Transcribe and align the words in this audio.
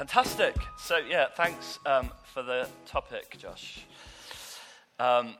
Fantastic. 0.00 0.56
So, 0.78 0.96
yeah, 0.96 1.26
thanks 1.36 1.78
um, 1.84 2.10
for 2.24 2.42
the 2.42 2.66
topic, 2.86 3.36
Josh. 3.36 3.84
Um, 4.98 5.34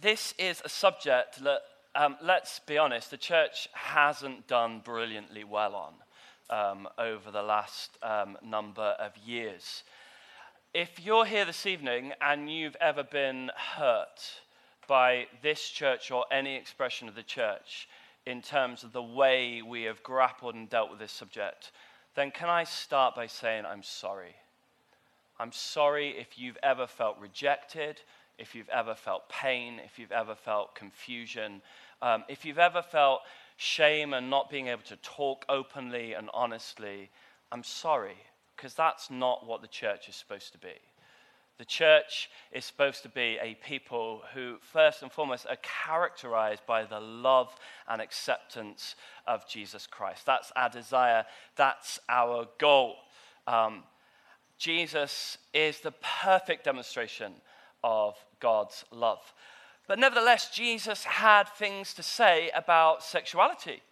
this 0.00 0.34
is 0.40 0.60
a 0.64 0.68
subject 0.68 1.44
that, 1.44 1.60
um, 1.94 2.16
let's 2.20 2.58
be 2.58 2.78
honest, 2.78 3.12
the 3.12 3.16
church 3.16 3.68
hasn't 3.74 4.48
done 4.48 4.80
brilliantly 4.84 5.44
well 5.44 5.76
on 5.76 5.94
um, 6.50 6.88
over 6.98 7.30
the 7.30 7.44
last 7.44 7.96
um, 8.02 8.36
number 8.44 8.96
of 8.98 9.16
years. 9.24 9.84
If 10.74 10.98
you're 10.98 11.26
here 11.26 11.44
this 11.44 11.64
evening 11.64 12.10
and 12.20 12.50
you've 12.50 12.76
ever 12.80 13.04
been 13.04 13.52
hurt 13.76 14.40
by 14.88 15.28
this 15.44 15.68
church 15.68 16.10
or 16.10 16.24
any 16.32 16.56
expression 16.56 17.06
of 17.06 17.14
the 17.14 17.22
church 17.22 17.88
in 18.26 18.42
terms 18.42 18.82
of 18.82 18.92
the 18.92 19.00
way 19.00 19.62
we 19.62 19.84
have 19.84 20.02
grappled 20.02 20.56
and 20.56 20.68
dealt 20.68 20.90
with 20.90 20.98
this 20.98 21.12
subject, 21.12 21.70
then 22.14 22.30
can 22.30 22.48
I 22.48 22.64
start 22.64 23.14
by 23.14 23.26
saying 23.26 23.64
I'm 23.66 23.82
sorry? 23.82 24.34
I'm 25.38 25.52
sorry 25.52 26.10
if 26.10 26.38
you've 26.38 26.58
ever 26.62 26.86
felt 26.86 27.18
rejected, 27.18 28.00
if 28.38 28.54
you've 28.54 28.68
ever 28.68 28.94
felt 28.94 29.28
pain, 29.28 29.80
if 29.84 29.98
you've 29.98 30.12
ever 30.12 30.34
felt 30.34 30.74
confusion, 30.74 31.62
um, 32.00 32.24
if 32.28 32.44
you've 32.44 32.58
ever 32.58 32.82
felt 32.82 33.22
shame 33.56 34.12
and 34.12 34.28
not 34.28 34.50
being 34.50 34.68
able 34.68 34.82
to 34.82 34.96
talk 34.96 35.44
openly 35.48 36.14
and 36.14 36.28
honestly. 36.34 37.10
I'm 37.50 37.62
sorry, 37.62 38.16
because 38.56 38.74
that's 38.74 39.10
not 39.10 39.46
what 39.46 39.62
the 39.62 39.68
church 39.68 40.08
is 40.08 40.16
supposed 40.16 40.52
to 40.52 40.58
be. 40.58 40.74
The 41.58 41.64
church 41.64 42.30
is 42.50 42.64
supposed 42.64 43.02
to 43.02 43.08
be 43.08 43.38
a 43.40 43.56
people 43.64 44.22
who, 44.34 44.56
first 44.60 45.02
and 45.02 45.12
foremost, 45.12 45.46
are 45.48 45.58
characterized 45.62 46.66
by 46.66 46.84
the 46.84 46.98
love 46.98 47.54
and 47.88 48.00
acceptance 48.00 48.96
of 49.26 49.46
Jesus 49.48 49.86
Christ. 49.86 50.26
That's 50.26 50.50
our 50.56 50.70
desire, 50.70 51.24
that's 51.56 52.00
our 52.08 52.48
goal. 52.58 52.96
Um, 53.46 53.84
Jesus 54.58 55.38
is 55.52 55.80
the 55.80 55.92
perfect 56.22 56.64
demonstration 56.64 57.32
of 57.84 58.16
God's 58.40 58.84
love. 58.90 59.32
But 59.88 59.98
nevertheless, 59.98 60.50
Jesus 60.50 61.04
had 61.04 61.48
things 61.48 61.94
to 61.94 62.02
say 62.02 62.50
about 62.54 63.02
sexuality. 63.02 63.82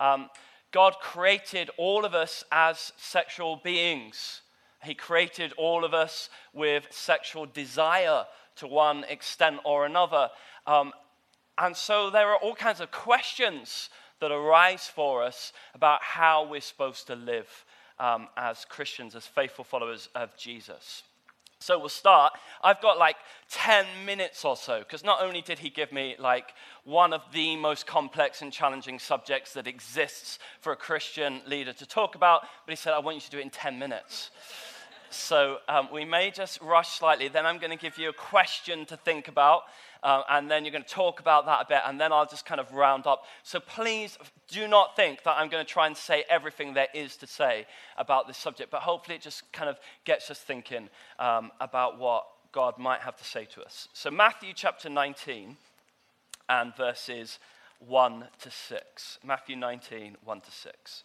Um, 0.00 0.30
God 0.70 0.94
created 1.00 1.70
all 1.76 2.04
of 2.04 2.14
us 2.14 2.44
as 2.50 2.92
sexual 2.96 3.56
beings. 3.56 4.42
He 4.84 4.94
created 4.94 5.52
all 5.56 5.84
of 5.84 5.94
us 5.94 6.28
with 6.52 6.86
sexual 6.90 7.46
desire 7.46 8.24
to 8.56 8.66
one 8.66 9.04
extent 9.04 9.60
or 9.64 9.86
another. 9.86 10.30
Um, 10.66 10.92
and 11.58 11.76
so 11.76 12.10
there 12.10 12.28
are 12.28 12.36
all 12.36 12.54
kinds 12.54 12.80
of 12.80 12.90
questions 12.90 13.90
that 14.20 14.30
arise 14.30 14.86
for 14.88 15.22
us 15.22 15.52
about 15.74 16.02
how 16.02 16.46
we're 16.46 16.60
supposed 16.60 17.06
to 17.08 17.14
live 17.14 17.64
um, 17.98 18.28
as 18.36 18.64
Christians, 18.64 19.14
as 19.14 19.26
faithful 19.26 19.64
followers 19.64 20.08
of 20.14 20.36
Jesus. 20.36 21.02
So 21.62 21.78
we'll 21.78 21.88
start. 21.88 22.32
I've 22.62 22.80
got 22.82 22.98
like 22.98 23.16
10 23.50 23.86
minutes 24.04 24.44
or 24.44 24.56
so, 24.56 24.80
because 24.80 25.04
not 25.04 25.22
only 25.22 25.42
did 25.42 25.60
he 25.60 25.70
give 25.70 25.92
me 25.92 26.16
like 26.18 26.54
one 26.84 27.12
of 27.12 27.22
the 27.32 27.54
most 27.56 27.86
complex 27.86 28.42
and 28.42 28.52
challenging 28.52 28.98
subjects 28.98 29.52
that 29.52 29.68
exists 29.68 30.40
for 30.60 30.72
a 30.72 30.76
Christian 30.76 31.40
leader 31.46 31.72
to 31.74 31.86
talk 31.86 32.16
about, 32.16 32.42
but 32.66 32.72
he 32.72 32.76
said, 32.76 32.92
I 32.92 32.98
want 32.98 33.16
you 33.16 33.20
to 33.22 33.30
do 33.30 33.38
it 33.38 33.42
in 33.42 33.50
10 33.50 33.78
minutes. 33.78 34.30
So 35.14 35.58
um, 35.68 35.88
we 35.92 36.04
may 36.04 36.30
just 36.30 36.60
rush 36.60 36.98
slightly. 36.98 37.28
Then 37.28 37.46
I'm 37.46 37.58
going 37.58 37.70
to 37.70 37.76
give 37.76 37.98
you 37.98 38.08
a 38.08 38.14
question 38.14 38.86
to 38.86 38.96
think 38.96 39.28
about, 39.28 39.62
uh, 40.02 40.22
and 40.30 40.50
then 40.50 40.64
you're 40.64 40.72
going 40.72 40.84
to 40.84 40.88
talk 40.88 41.20
about 41.20 41.46
that 41.46 41.62
a 41.62 41.66
bit, 41.68 41.80
and 41.86 42.00
then 42.00 42.12
I'll 42.12 42.26
just 42.26 42.46
kind 42.46 42.60
of 42.60 42.72
round 42.72 43.06
up. 43.06 43.24
So 43.42 43.60
please 43.60 44.18
do 44.48 44.66
not 44.66 44.96
think 44.96 45.22
that 45.24 45.32
I'm 45.36 45.48
going 45.48 45.64
to 45.64 45.70
try 45.70 45.86
and 45.86 45.96
say 45.96 46.24
everything 46.28 46.74
there 46.74 46.88
is 46.94 47.16
to 47.18 47.26
say 47.26 47.66
about 47.96 48.26
this 48.26 48.38
subject, 48.38 48.70
but 48.70 48.82
hopefully 48.82 49.16
it 49.16 49.22
just 49.22 49.50
kind 49.52 49.68
of 49.68 49.78
gets 50.04 50.30
us 50.30 50.38
thinking 50.38 50.88
um, 51.18 51.50
about 51.60 51.98
what 51.98 52.26
God 52.52 52.78
might 52.78 53.00
have 53.00 53.16
to 53.16 53.24
say 53.24 53.44
to 53.54 53.62
us. 53.62 53.88
So, 53.92 54.10
Matthew 54.10 54.52
chapter 54.54 54.88
19 54.88 55.56
and 56.48 56.76
verses 56.76 57.38
1 57.86 58.24
to 58.40 58.50
6. 58.50 59.18
Matthew 59.24 59.56
19, 59.56 60.16
1 60.24 60.40
to 60.40 60.50
6. 60.50 61.04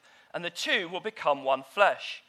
and 0.33 0.43
the 0.43 0.49
two 0.49 0.89
will 0.89 0.99
become 0.99 1.43
one 1.43 1.63
flesh. 1.63 2.23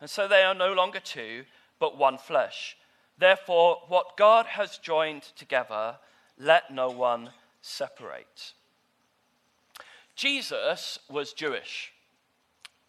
And 0.00 0.10
so 0.10 0.28
they 0.28 0.42
are 0.42 0.54
no 0.54 0.72
longer 0.72 1.00
two, 1.00 1.44
but 1.78 1.96
one 1.96 2.18
flesh. 2.18 2.76
Therefore, 3.18 3.82
what 3.88 4.16
God 4.16 4.46
has 4.46 4.78
joined 4.78 5.22
together, 5.36 5.96
let 6.38 6.70
no 6.72 6.90
one 6.90 7.30
separate. 7.62 8.52
Jesus 10.14 10.98
was 11.08 11.32
Jewish, 11.32 11.92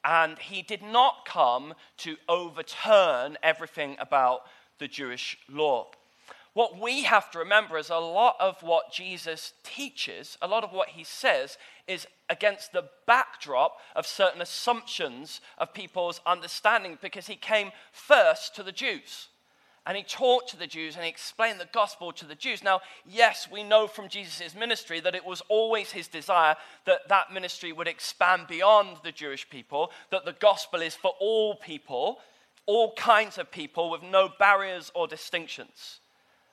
and 0.03 0.38
he 0.38 0.61
did 0.61 0.81
not 0.81 1.25
come 1.25 1.73
to 1.97 2.17
overturn 2.29 3.38
everything 3.44 3.95
about 3.99 4.41
the 4.79 4.88
Jewish 4.88 5.38
law 5.49 5.88
what 6.57 6.81
we 6.81 7.03
have 7.03 7.29
to 7.29 7.38
remember 7.38 7.78
is 7.78 7.91
a 7.91 7.97
lot 7.97 8.35
of 8.40 8.63
what 8.63 8.91
Jesus 8.91 9.53
teaches, 9.63 10.40
a 10.41 10.47
lot 10.47 10.63
of 10.63 10.72
what 10.72 10.90
he 10.90 11.03
says, 11.03 11.56
is 11.88 12.07
against 12.31 12.72
the 12.72 12.90
backdrop 13.06 13.78
of 13.95 14.07
certain 14.07 14.41
assumptions 14.41 15.40
of 15.59 15.72
people's 15.72 16.19
understanding 16.25 16.97
because 17.00 17.28
he 17.28 17.35
came 17.35 17.69
first 17.91 18.56
to 18.56 18.63
the 18.63 18.72
Jews. 18.72 19.28
And 19.85 19.96
he 19.96 20.01
taught 20.01 20.47
to 20.47 20.57
the 20.57 20.66
Jews 20.66 20.96
and 20.96 21.03
he 21.03 21.12
explained 21.12 21.59
the 21.59 21.69
gospel 21.72 22.12
to 22.13 22.25
the 22.25 22.34
Jews. 22.34 22.63
Now, 22.63 22.81
yes, 23.06 23.47
we 23.51 23.62
know 23.62 23.85
from 23.85 24.09
Jesus' 24.09 24.56
ministry 24.56 25.00
that 25.01 25.13
it 25.13 25.25
was 25.28 25.44
always 25.50 25.91
his 25.91 26.07
desire 26.07 26.56
that 26.88 27.07
that 27.07 27.31
ministry 27.31 27.72
would 27.72 27.88
expand 27.88 28.47
beyond 28.47 28.97
the 29.03 29.12
Jewish 29.12 29.47
people, 29.47 29.91
that 30.09 30.25
the 30.25 30.34
gospel 30.34 30.81
is 30.81 30.96
for 30.96 31.12
all 31.19 31.53
people, 31.53 32.17
all 32.66 32.96
kinds 32.96 33.38
of 33.38 33.51
people 33.51 33.91
with 33.91 34.01
no 34.01 34.28
barriers 34.40 34.91
or 34.96 35.07
distinctions. 35.07 36.00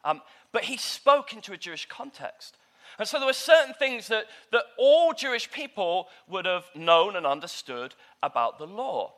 Um, 0.04 0.20
but 0.52 0.64
he 0.64 0.76
spoke 0.76 1.32
into 1.32 1.52
a 1.52 1.58
Jewish 1.58 1.86
context. 1.86 2.56
And 2.98 3.08
so 3.08 3.18
there 3.18 3.26
were 3.26 3.32
certain 3.32 3.74
things 3.74 4.08
that, 4.08 4.26
that 4.52 4.64
all 4.78 5.12
Jewish 5.12 5.50
people 5.50 6.08
would 6.28 6.46
have 6.46 6.64
known 6.74 7.16
and 7.16 7.26
understood 7.26 7.94
about 8.22 8.58
the 8.58 8.66
law. 8.66 9.12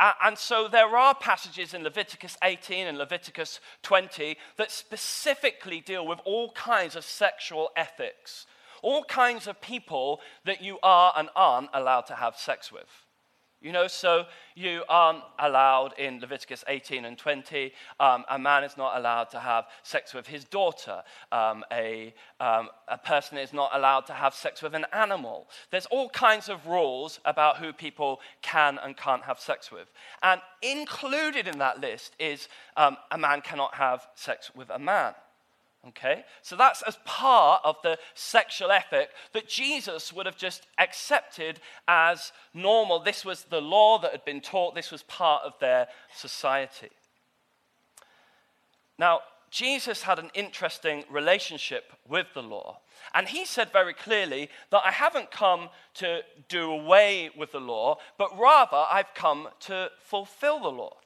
Uh, 0.00 0.12
and 0.22 0.38
so 0.38 0.68
there 0.68 0.96
are 0.96 1.14
passages 1.14 1.74
in 1.74 1.82
Leviticus 1.82 2.36
18 2.44 2.86
and 2.86 2.98
Leviticus 2.98 3.60
20 3.82 4.36
that 4.56 4.70
specifically 4.70 5.80
deal 5.80 6.06
with 6.06 6.20
all 6.24 6.52
kinds 6.52 6.94
of 6.94 7.04
sexual 7.04 7.70
ethics, 7.74 8.46
all 8.82 9.02
kinds 9.02 9.48
of 9.48 9.60
people 9.60 10.20
that 10.44 10.62
you 10.62 10.78
are 10.84 11.12
and 11.16 11.28
aren't 11.34 11.70
allowed 11.74 12.02
to 12.02 12.14
have 12.14 12.36
sex 12.36 12.70
with. 12.70 13.07
You 13.60 13.72
know, 13.72 13.88
so 13.88 14.26
you 14.54 14.84
aren't 14.88 15.24
allowed 15.40 15.92
in 15.98 16.20
Leviticus 16.20 16.62
18 16.68 17.04
and 17.04 17.18
20, 17.18 17.72
um, 17.98 18.24
a 18.30 18.38
man 18.38 18.62
is 18.62 18.76
not 18.76 18.96
allowed 18.96 19.30
to 19.30 19.40
have 19.40 19.66
sex 19.82 20.14
with 20.14 20.28
his 20.28 20.44
daughter. 20.44 21.02
Um, 21.32 21.64
a, 21.72 22.14
um, 22.38 22.68
a 22.86 22.96
person 22.96 23.36
is 23.36 23.52
not 23.52 23.70
allowed 23.74 24.06
to 24.06 24.12
have 24.12 24.32
sex 24.32 24.62
with 24.62 24.74
an 24.74 24.86
animal. 24.92 25.48
There's 25.72 25.86
all 25.86 26.08
kinds 26.08 26.48
of 26.48 26.68
rules 26.68 27.18
about 27.24 27.56
who 27.56 27.72
people 27.72 28.20
can 28.42 28.78
and 28.80 28.96
can't 28.96 29.24
have 29.24 29.40
sex 29.40 29.72
with. 29.72 29.88
And 30.22 30.40
included 30.62 31.48
in 31.48 31.58
that 31.58 31.80
list 31.80 32.14
is 32.20 32.48
um, 32.76 32.96
a 33.10 33.18
man 33.18 33.40
cannot 33.40 33.74
have 33.74 34.06
sex 34.14 34.52
with 34.54 34.70
a 34.70 34.78
man. 34.78 35.14
Okay? 35.88 36.24
So 36.42 36.56
that's 36.56 36.82
as 36.82 36.98
part 37.04 37.62
of 37.64 37.76
the 37.82 37.98
sexual 38.14 38.70
ethic 38.70 39.10
that 39.32 39.48
Jesus 39.48 40.12
would 40.12 40.26
have 40.26 40.36
just 40.36 40.66
accepted 40.78 41.60
as 41.86 42.32
normal. 42.52 43.00
This 43.00 43.24
was 43.24 43.44
the 43.44 43.60
law 43.60 43.98
that 43.98 44.12
had 44.12 44.24
been 44.24 44.40
taught, 44.40 44.74
this 44.74 44.90
was 44.90 45.02
part 45.04 45.42
of 45.44 45.54
their 45.60 45.88
society. 46.14 46.90
Now, 48.98 49.20
Jesus 49.50 50.02
had 50.02 50.18
an 50.18 50.30
interesting 50.34 51.04
relationship 51.10 51.92
with 52.06 52.26
the 52.34 52.42
law. 52.42 52.80
And 53.14 53.28
he 53.28 53.46
said 53.46 53.72
very 53.72 53.94
clearly 53.94 54.50
that 54.70 54.82
I 54.84 54.90
haven't 54.90 55.30
come 55.30 55.70
to 55.94 56.20
do 56.48 56.70
away 56.70 57.30
with 57.36 57.52
the 57.52 57.60
law, 57.60 57.98
but 58.18 58.38
rather 58.38 58.84
I've 58.90 59.14
come 59.14 59.48
to 59.60 59.90
fulfill 60.04 60.60
the 60.60 60.68
law. 60.68 60.96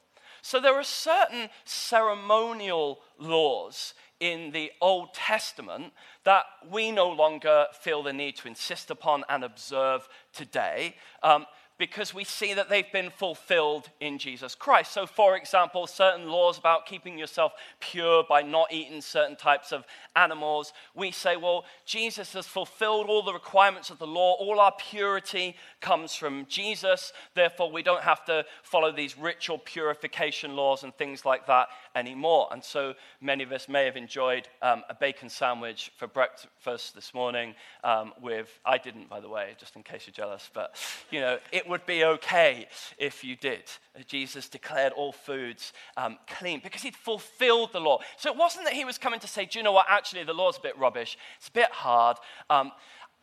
So 0.41 0.59
there 0.59 0.73
are 0.73 0.83
certain 0.83 1.49
ceremonial 1.63 2.99
laws 3.17 3.93
in 4.23 4.51
the 4.51 4.71
Old 4.79 5.13
Testament 5.13 5.91
that 6.23 6.45
we 6.71 6.93
no 6.93 7.09
longer 7.09 7.65
feel 7.73 8.01
the 8.01 8.13
need 8.13 8.37
to 8.37 8.47
insist 8.47 8.89
upon 8.89 9.25
and 9.27 9.43
observe 9.43 10.07
today. 10.31 10.95
Um, 11.21 11.45
because 11.77 12.13
we 12.13 12.23
see 12.23 12.53
that 12.53 12.69
they've 12.69 12.91
been 12.93 13.09
fulfilled 13.09 13.89
in 13.99 14.17
Jesus 14.17 14.55
Christ. 14.55 14.93
So, 14.93 15.05
for 15.05 15.35
example, 15.35 15.85
certain 15.87 16.29
laws 16.29 16.57
about 16.57 16.85
keeping 16.85 17.17
yourself 17.17 17.51
pure 17.81 18.23
by 18.29 18.41
not 18.43 18.71
eating 18.71 19.01
certain 19.01 19.35
types 19.35 19.73
of 19.73 19.83
animals, 20.15 20.71
we 20.95 21.11
say, 21.11 21.35
well, 21.35 21.65
Jesus 21.85 22.31
has 22.33 22.47
fulfilled 22.47 23.07
all 23.09 23.23
the 23.23 23.33
requirements 23.33 23.89
of 23.89 23.97
the 23.99 24.07
law. 24.07 24.35
All 24.35 24.61
our 24.61 24.73
purity 24.77 25.57
comes 25.81 26.13
from 26.15 26.45
Jesus. 26.45 27.11
Therefore, 27.33 27.69
we 27.69 27.83
don't 27.83 28.03
have 28.03 28.23
to 28.25 28.45
follow 28.61 28.91
these 28.91 29.17
ritual 29.17 29.57
purification 29.57 30.55
laws 30.55 30.83
and 30.83 30.95
things 30.95 31.25
like 31.25 31.47
that 31.47 31.67
anymore. 31.95 32.47
And 32.51 32.63
so, 32.63 32.93
many 33.21 33.43
of 33.43 33.51
us 33.51 33.69
may 33.69 33.85
have 33.85 33.95
enjoyed 33.95 34.47
um, 34.61 34.83
a 34.89 34.93
bacon 34.93 35.29
sandwich 35.29 35.91
for 35.97 36.07
breakfast 36.07 36.95
this 36.95 37.13
morning 37.13 37.55
um, 37.83 38.13
with, 38.21 38.59
I 38.65 38.77
didn't, 38.77 39.09
by 39.09 39.19
the 39.19 39.29
way, 39.29 39.55
just 39.57 39.75
in 39.75 39.83
case 39.83 40.07
you're 40.07 40.13
jealous, 40.13 40.49
but, 40.53 40.75
you 41.11 41.19
know, 41.19 41.37
it 41.51 41.67
would 41.67 41.85
be 41.85 42.03
okay 42.03 42.67
if 42.97 43.23
you 43.23 43.35
did. 43.35 43.63
Jesus 44.07 44.49
declared 44.49 44.93
all 44.93 45.11
foods 45.11 45.73
um, 45.97 46.17
clean 46.27 46.61
because 46.63 46.81
he'd 46.81 46.95
fulfilled 46.95 47.71
the 47.73 47.79
law. 47.79 47.99
So 48.17 48.31
it 48.31 48.37
wasn't 48.37 48.65
that 48.65 48.73
he 48.73 48.85
was 48.85 48.97
coming 48.97 49.19
to 49.19 49.27
say, 49.27 49.45
Do 49.45 49.59
you 49.59 49.63
know 49.63 49.71
what? 49.71 49.85
Actually, 49.89 50.23
the 50.23 50.33
law's 50.33 50.57
a 50.57 50.61
bit 50.61 50.77
rubbish, 50.77 51.17
it's 51.37 51.49
a 51.49 51.51
bit 51.51 51.71
hard. 51.71 52.17
Um, 52.49 52.71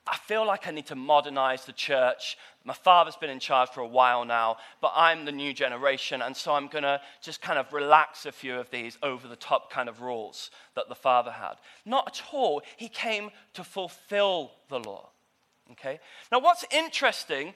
I 0.07 0.17
feel 0.17 0.47
like 0.47 0.67
I 0.67 0.71
need 0.71 0.87
to 0.87 0.97
modernize 0.97 1.67
the 1.67 1.73
church. 1.73 2.37
My 2.65 2.75
father's 2.75 3.17
been 3.17 3.31
in 3.31 3.41
charge 3.41 3.71
for 3.71 3.81
a 3.81 3.87
while 3.87 4.25
now, 4.25 4.59
but 4.83 4.93
I'm 4.95 5.25
the 5.25 5.33
new 5.33 5.55
generation, 5.55 6.21
and 6.21 6.37
so 6.37 6.53
I'm 6.53 6.69
going 6.69 6.85
to 6.85 7.01
just 7.23 7.41
kind 7.41 7.59
of 7.59 7.73
relax 7.73 8.27
a 8.27 8.33
few 8.33 8.57
of 8.57 8.71
these 8.71 8.99
over 9.03 9.27
the 9.27 9.37
top 9.37 9.73
kind 9.73 9.89
of 9.89 10.03
rules 10.03 10.51
that 10.75 10.89
the 10.89 10.95
father 10.95 11.31
had. 11.31 11.55
Not 11.87 12.09
at 12.09 12.23
all. 12.33 12.63
He 12.77 12.89
came 12.89 13.31
to 13.55 13.65
fulfill 13.65 14.53
the 14.69 14.79
law. 14.79 15.09
Okay? 15.73 16.01
Now, 16.31 16.41
what's 16.41 16.67
interesting 16.71 17.55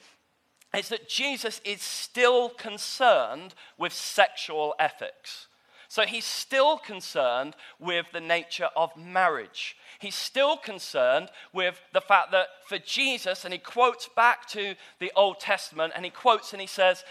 is 0.75 0.89
that 0.89 1.09
Jesus 1.09 1.61
is 1.65 1.83
still 1.83 2.49
concerned 2.49 3.55
with 3.77 3.93
sexual 3.93 4.75
ethics. 4.79 5.49
So 5.89 6.03
he's 6.03 6.25
still 6.25 6.79
concerned 6.79 7.55
with 7.79 8.06
the 8.12 8.21
nature 8.21 8.69
of 8.75 8.97
marriage. 8.97 9.77
He's 9.99 10.14
still 10.14 10.56
concerned 10.56 11.31
with 11.52 11.81
the 11.93 12.00
fact 12.00 12.32
that 12.32 12.49
for 12.67 12.79
Jesus, 12.79 13.44
and 13.44 13.52
he 13.52 13.58
quotes 13.58 14.08
back 14.08 14.46
to 14.49 14.75
the 14.99 15.12
Old 15.17 15.41
Testament, 15.41 15.93
and 15.94 16.05
he 16.05 16.11
quotes 16.11 16.52
and 16.52 16.61
he 16.61 16.67
says, 16.67 17.05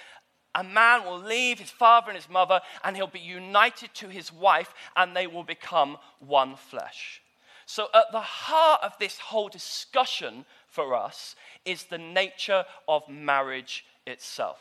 A 0.56 0.63
man 0.63 1.06
will 1.06 1.19
leave 1.19 1.59
his 1.59 1.71
father 1.71 2.09
and 2.09 2.18
his 2.18 2.30
mother, 2.30 2.62
and 2.83 2.95
he'll 2.95 3.07
be 3.07 3.19
united 3.19 3.94
to 3.95 4.09
his 4.09 4.31
wife, 4.31 4.74
and 4.95 5.15
they 5.15 5.27
will 5.27 5.44
become 5.44 5.97
one 6.19 6.56
flesh. 6.56 7.21
So, 7.65 7.88
at 7.94 8.12
the 8.12 8.19
heart 8.19 8.81
of 8.83 8.94
this 9.00 9.18
whole 9.18 9.47
discussion 9.47 10.45
for 10.68 10.95
us 10.95 11.35
is 11.65 11.85
the 11.85 11.97
nature 11.97 12.65
of 12.88 13.07
marriage 13.07 13.85
itself. 14.06 14.59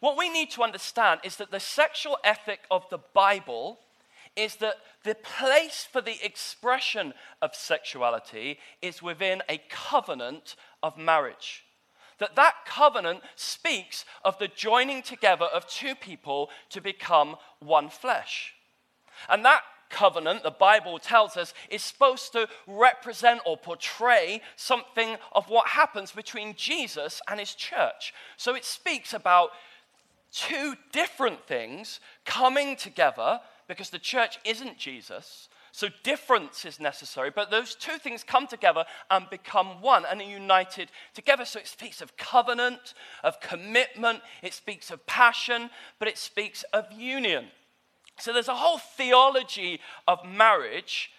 What 0.00 0.18
we 0.18 0.28
need 0.28 0.50
to 0.52 0.62
understand 0.62 1.20
is 1.24 1.36
that 1.36 1.50
the 1.50 1.60
sexual 1.60 2.18
ethic 2.24 2.60
of 2.70 2.88
the 2.90 2.98
Bible 2.98 3.78
is 4.38 4.56
that 4.56 4.76
the 5.04 5.14
place 5.14 5.86
for 5.90 6.00
the 6.00 6.24
expression 6.24 7.12
of 7.42 7.54
sexuality 7.54 8.58
is 8.80 9.02
within 9.02 9.42
a 9.48 9.60
covenant 9.68 10.56
of 10.82 10.96
marriage 10.96 11.64
that 12.18 12.34
that 12.34 12.54
covenant 12.66 13.20
speaks 13.36 14.04
of 14.24 14.36
the 14.40 14.48
joining 14.48 15.02
together 15.02 15.44
of 15.44 15.64
two 15.68 15.94
people 15.94 16.50
to 16.68 16.80
become 16.80 17.36
one 17.60 17.88
flesh 17.88 18.54
and 19.28 19.44
that 19.44 19.62
covenant, 19.90 20.42
the 20.42 20.50
Bible 20.50 20.98
tells 20.98 21.36
us, 21.36 21.54
is 21.70 21.82
supposed 21.82 22.32
to 22.32 22.48
represent 22.66 23.40
or 23.46 23.56
portray 23.56 24.40
something 24.56 25.16
of 25.32 25.48
what 25.48 25.68
happens 25.68 26.12
between 26.12 26.54
Jesus 26.54 27.20
and 27.28 27.40
his 27.40 27.54
church. 27.54 28.12
So 28.36 28.54
it 28.54 28.64
speaks 28.64 29.14
about 29.14 29.50
two 30.32 30.74
different 30.92 31.46
things 31.46 32.00
coming 32.24 32.76
together 32.76 33.40
because 33.68 33.90
the 33.90 33.98
church 33.98 34.38
isn't 34.44 34.78
Jesus. 34.78 35.48
So 35.70 35.88
difference 36.02 36.64
is 36.64 36.80
necessary, 36.80 37.30
but 37.30 37.50
those 37.50 37.74
two 37.74 37.98
things 37.98 38.24
come 38.24 38.46
together 38.46 38.84
and 39.10 39.28
become 39.30 39.82
one 39.82 40.04
and 40.10 40.20
are 40.20 40.24
united 40.24 40.90
together. 41.14 41.44
So 41.44 41.60
it 41.60 41.68
speaks 41.68 42.00
of 42.00 42.16
covenant, 42.16 42.94
of 43.22 43.40
commitment, 43.40 44.22
it 44.42 44.54
speaks 44.54 44.90
of 44.90 45.06
passion, 45.06 45.70
but 45.98 46.08
it 46.08 46.18
speaks 46.18 46.64
of 46.72 46.90
union. 46.90 47.46
So 48.18 48.32
there's 48.32 48.48
a 48.48 48.54
whole 48.54 48.78
theology 48.78 49.80
of 50.08 50.24
marriage 50.24 51.12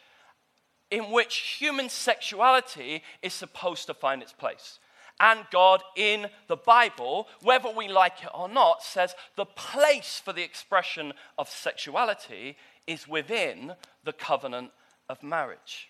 in 0.92 1.12
which 1.12 1.58
human 1.60 1.88
sexuality 1.88 3.04
is 3.22 3.34
supposed 3.34 3.86
to 3.88 3.94
find 3.94 4.22
its 4.22 4.34
place. 4.34 4.80
And 5.20 5.46
God 5.52 5.84
in 5.96 6.28
the 6.48 6.56
Bible, 6.56 7.28
whether 7.42 7.70
we 7.70 7.88
like 7.88 8.24
it 8.24 8.30
or 8.34 8.48
not, 8.48 8.84
says 8.84 9.16
the 9.36 9.46
place 9.46 10.22
for 10.24 10.32
the 10.32 10.44
expression 10.44 11.14
of 11.38 11.50
sexuality 11.50 12.56
is 12.88 13.08
within 13.08 13.74
the 14.04 14.14
covenant 14.14 14.72
of 15.10 15.22
marriage. 15.22 15.90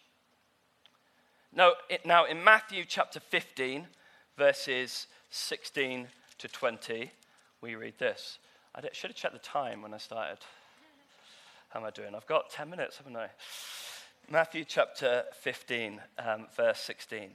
Now, 1.53 1.73
it, 1.89 2.05
now 2.05 2.25
in 2.25 2.43
Matthew 2.43 2.85
chapter 2.85 3.19
15, 3.19 3.87
verses 4.37 5.07
16 5.29 6.07
to 6.39 6.47
20, 6.47 7.11
we 7.61 7.75
read 7.75 7.99
this. 7.99 8.39
I 8.75 8.81
should 8.93 9.11
have 9.11 9.17
checked 9.17 9.33
the 9.33 9.39
time 9.39 9.81
when 9.81 9.93
I 9.93 9.97
started. 9.97 10.39
How 11.69 11.79
am 11.81 11.85
I 11.85 11.91
doing? 11.91 12.15
I've 12.15 12.25
got 12.25 12.49
10 12.49 12.69
minutes, 12.69 12.97
haven't 12.97 13.15
I? 13.15 13.29
Matthew 14.29 14.63
chapter 14.63 15.23
15, 15.41 15.99
um, 16.19 16.47
verse 16.55 16.79
16. 16.79 17.31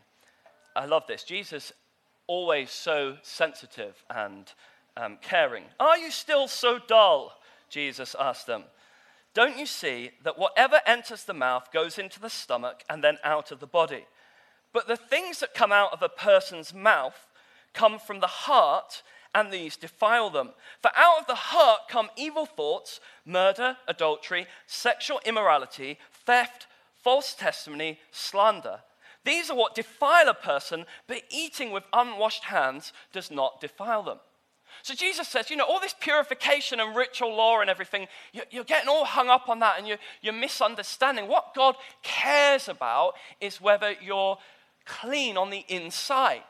I 0.76 0.87
love 0.87 1.05
this. 1.06 1.25
Jesus, 1.25 1.73
always 2.26 2.71
so 2.71 3.17
sensitive 3.23 4.05
and 4.11 4.53
um, 4.97 5.19
caring. 5.21 5.65
Are 5.79 5.99
you 5.99 6.11
still 6.11 6.49
so 6.49 6.79
dull? 6.79 7.38
Jesus 7.69 8.15
asked 8.19 8.47
them. 8.47 8.65
Don't 9.35 9.59
you 9.59 9.67
see 9.67 10.12
that 10.23 10.38
whatever 10.38 10.81
enters 10.87 11.25
the 11.25 11.35
mouth 11.35 11.73
goes 11.73 11.99
into 11.99 12.21
the 12.21 12.31
stomach 12.31 12.85
and 12.88 13.03
then 13.03 13.19
out 13.25 13.50
of 13.50 13.59
the 13.59 13.67
body? 13.67 14.06
But 14.73 14.87
the 14.87 14.97
things 14.97 15.41
that 15.41 15.55
come 15.55 15.73
out 15.73 15.93
of 15.93 16.03
a 16.03 16.09
person's 16.09 16.73
mouth 16.73 17.26
come 17.73 17.99
from 17.99 18.21
the 18.21 18.27
heart 18.27 19.03
and 19.35 19.50
these 19.50 19.77
defile 19.77 20.31
them. 20.31 20.50
For 20.81 20.93
out 20.97 21.20
of 21.20 21.27
the 21.27 21.35
heart 21.35 21.88
come 21.88 22.11
evil 22.17 22.47
thoughts, 22.47 23.00
murder, 23.27 23.77
adultery, 23.88 24.47
sexual 24.67 25.20
immorality, 25.25 25.99
theft, 26.25 26.69
false 27.03 27.35
testimony, 27.35 27.99
slander. 28.12 28.81
These 29.25 29.50
are 29.50 29.56
what 29.56 29.75
defile 29.75 30.29
a 30.29 30.35
person, 30.35 30.85
but 31.06 31.23
eating 31.31 31.72
with 31.72 31.84
unwashed 31.93 32.44
hands 32.44 32.93
does 33.13 33.31
not 33.31 33.60
defile 33.60 34.03
them. 34.03 34.19
So 34.82 34.94
Jesus 34.94 35.29
says, 35.29 35.51
you 35.51 35.56
know, 35.56 35.65
all 35.65 35.81
this 35.81 35.94
purification 35.99 36.81
and 36.81 36.96
ritual 36.96 37.34
law 37.34 37.60
and 37.60 37.70
everything, 37.70 38.08
you're 38.51 38.65
getting 38.65 38.89
all 38.89 39.05
hung 39.05 39.29
up 39.29 39.49
on 39.49 39.60
that 39.60 39.79
and 39.79 39.87
you're, 39.87 40.32
misunderstanding. 40.32 41.29
What 41.29 41.55
God 41.55 41.77
cares 42.03 42.69
about 42.69 43.15
is 43.41 43.60
whether 43.60 43.94
you're 44.03 44.37
clean 44.84 45.37
on 45.37 45.51
the 45.51 45.65
inside. 45.69 46.43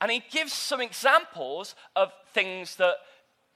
And 0.00 0.10
he 0.10 0.22
gives 0.30 0.52
some 0.52 0.80
examples 0.80 1.74
of 1.96 2.12
things 2.32 2.76
that 2.76 2.96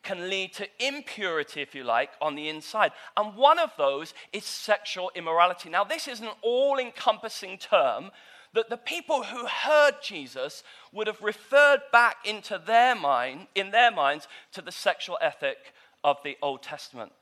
can 0.02 0.30
lead 0.30 0.54
to 0.54 0.68
impurity, 0.78 1.60
if 1.60 1.74
you 1.74 1.84
like, 1.84 2.10
on 2.22 2.36
the 2.36 2.48
inside. 2.48 2.92
And 3.16 3.34
one 3.34 3.58
of 3.58 3.72
those 3.76 4.14
is 4.32 4.44
sexual 4.44 5.10
immorality. 5.14 5.68
Now, 5.68 5.84
this 5.84 6.08
is 6.08 6.20
an 6.20 6.28
all 6.40 6.78
encompassing 6.78 7.58
term 7.58 8.10
that 8.54 8.70
the 8.70 8.76
people 8.76 9.24
who 9.24 9.46
heard 9.46 9.96
Jesus 10.02 10.62
would 10.92 11.06
have 11.06 11.22
referred 11.22 11.80
back 11.92 12.16
into 12.24 12.60
their 12.64 12.94
mind, 12.94 13.46
in 13.54 13.70
their 13.70 13.90
minds 13.90 14.28
to 14.52 14.62
the 14.62 14.72
sexual 14.72 15.18
ethic 15.20 15.72
of 16.02 16.18
the 16.24 16.36
Old 16.42 16.62
Testament. 16.62 17.12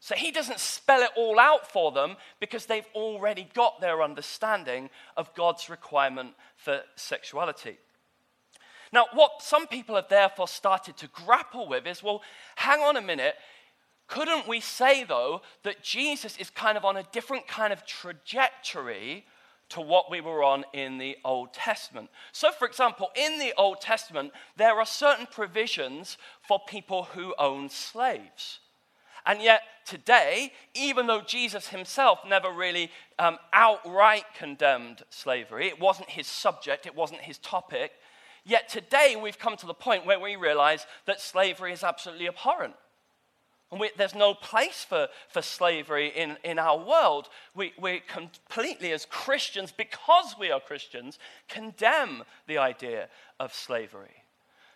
So 0.00 0.16
he 0.16 0.32
doesn't 0.32 0.58
spell 0.58 1.02
it 1.02 1.10
all 1.16 1.38
out 1.38 1.70
for 1.70 1.92
them 1.92 2.16
because 2.40 2.66
they've 2.66 2.88
already 2.94 3.48
got 3.54 3.80
their 3.80 4.02
understanding 4.02 4.90
of 5.16 5.32
God's 5.34 5.70
requirement 5.70 6.34
for 6.56 6.80
sexuality. 6.96 7.78
Now, 8.92 9.06
what 9.14 9.42
some 9.42 9.66
people 9.68 9.94
have 9.94 10.08
therefore 10.08 10.48
started 10.48 10.96
to 10.98 11.06
grapple 11.08 11.68
with 11.68 11.86
is 11.86 12.02
well, 12.02 12.22
hang 12.56 12.80
on 12.80 12.96
a 12.96 13.00
minute. 13.00 13.36
Couldn't 14.08 14.48
we 14.48 14.60
say, 14.60 15.04
though, 15.04 15.40
that 15.62 15.82
Jesus 15.82 16.36
is 16.36 16.50
kind 16.50 16.76
of 16.76 16.84
on 16.84 16.96
a 16.96 17.04
different 17.12 17.46
kind 17.46 17.72
of 17.72 17.86
trajectory 17.86 19.24
to 19.72 19.80
what 19.80 20.10
we 20.10 20.20
were 20.20 20.42
on 20.42 20.64
in 20.72 20.98
the 20.98 21.16
Old 21.24 21.52
Testament? 21.52 22.08
So, 22.32 22.50
for 22.50 22.66
example, 22.66 23.10
in 23.14 23.38
the 23.38 23.52
Old 23.56 23.80
Testament, 23.80 24.32
there 24.56 24.78
are 24.78 24.86
certain 24.86 25.26
provisions 25.26 26.16
for 26.40 26.60
people 26.66 27.04
who 27.04 27.34
own 27.38 27.68
slaves. 27.68 28.60
And 29.24 29.40
yet, 29.40 29.62
today, 29.86 30.52
even 30.74 31.06
though 31.06 31.20
Jesus 31.20 31.68
himself 31.68 32.20
never 32.26 32.50
really 32.50 32.90
um, 33.18 33.38
outright 33.52 34.24
condemned 34.36 35.02
slavery, 35.10 35.68
it 35.68 35.78
wasn't 35.78 36.10
his 36.10 36.26
subject, 36.26 36.86
it 36.86 36.94
wasn't 36.94 37.20
his 37.20 37.38
topic, 37.38 37.92
Yet 38.44 38.68
today 38.68 39.16
we've 39.20 39.38
come 39.38 39.56
to 39.56 39.66
the 39.66 39.74
point 39.74 40.04
where 40.04 40.18
we 40.18 40.36
realize 40.36 40.86
that 41.06 41.20
slavery 41.20 41.72
is 41.72 41.84
absolutely 41.84 42.26
abhorrent. 42.26 42.74
And 43.72 43.80
we, 43.80 43.90
there's 43.96 44.14
no 44.14 44.34
place 44.34 44.84
for, 44.84 45.08
for 45.28 45.40
slavery 45.40 46.12
in, 46.14 46.36
in 46.44 46.58
our 46.58 46.78
world. 46.78 47.30
We, 47.54 47.72
we 47.80 48.02
completely, 48.06 48.92
as 48.92 49.06
Christians, 49.06 49.72
because 49.72 50.36
we 50.38 50.50
are 50.52 50.60
Christians, 50.60 51.18
condemn 51.48 52.22
the 52.46 52.58
idea 52.58 53.08
of 53.40 53.54
slavery. 53.54 54.22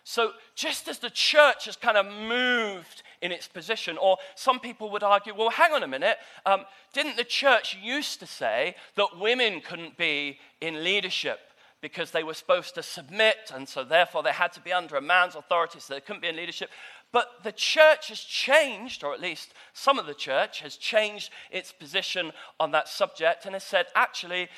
So, 0.03 0.31
just 0.55 0.87
as 0.87 0.99
the 0.99 1.09
church 1.09 1.65
has 1.65 1.75
kind 1.75 1.97
of 1.97 2.07
moved 2.07 3.03
in 3.21 3.31
its 3.31 3.47
position, 3.47 3.97
or 3.97 4.17
some 4.35 4.59
people 4.59 4.89
would 4.91 5.03
argue, 5.03 5.35
well, 5.35 5.49
hang 5.49 5.73
on 5.73 5.83
a 5.83 5.87
minute, 5.87 6.17
um, 6.45 6.65
didn't 6.93 7.17
the 7.17 7.23
church 7.23 7.77
used 7.79 8.19
to 8.21 8.25
say 8.25 8.75
that 8.95 9.19
women 9.19 9.61
couldn't 9.61 9.97
be 9.97 10.39
in 10.59 10.83
leadership 10.83 11.39
because 11.81 12.11
they 12.11 12.23
were 12.23 12.33
supposed 12.33 12.73
to 12.75 12.83
submit, 12.83 13.51
and 13.53 13.67
so 13.67 13.83
therefore 13.83 14.23
they 14.23 14.31
had 14.31 14.51
to 14.53 14.61
be 14.61 14.73
under 14.73 14.95
a 14.95 15.01
man's 15.01 15.35
authority, 15.35 15.79
so 15.79 15.93
they 15.93 16.01
couldn't 16.01 16.21
be 16.21 16.27
in 16.27 16.35
leadership? 16.35 16.69
But 17.11 17.43
the 17.43 17.51
church 17.51 18.09
has 18.09 18.19
changed, 18.19 19.03
or 19.03 19.13
at 19.13 19.21
least 19.21 19.53
some 19.73 19.97
of 19.97 20.05
the 20.05 20.13
church 20.13 20.59
has 20.59 20.75
changed 20.75 21.31
its 21.51 21.71
position 21.71 22.31
on 22.59 22.71
that 22.71 22.89
subject 22.89 23.45
and 23.45 23.55
has 23.55 23.63
said, 23.63 23.87
actually, 23.95 24.49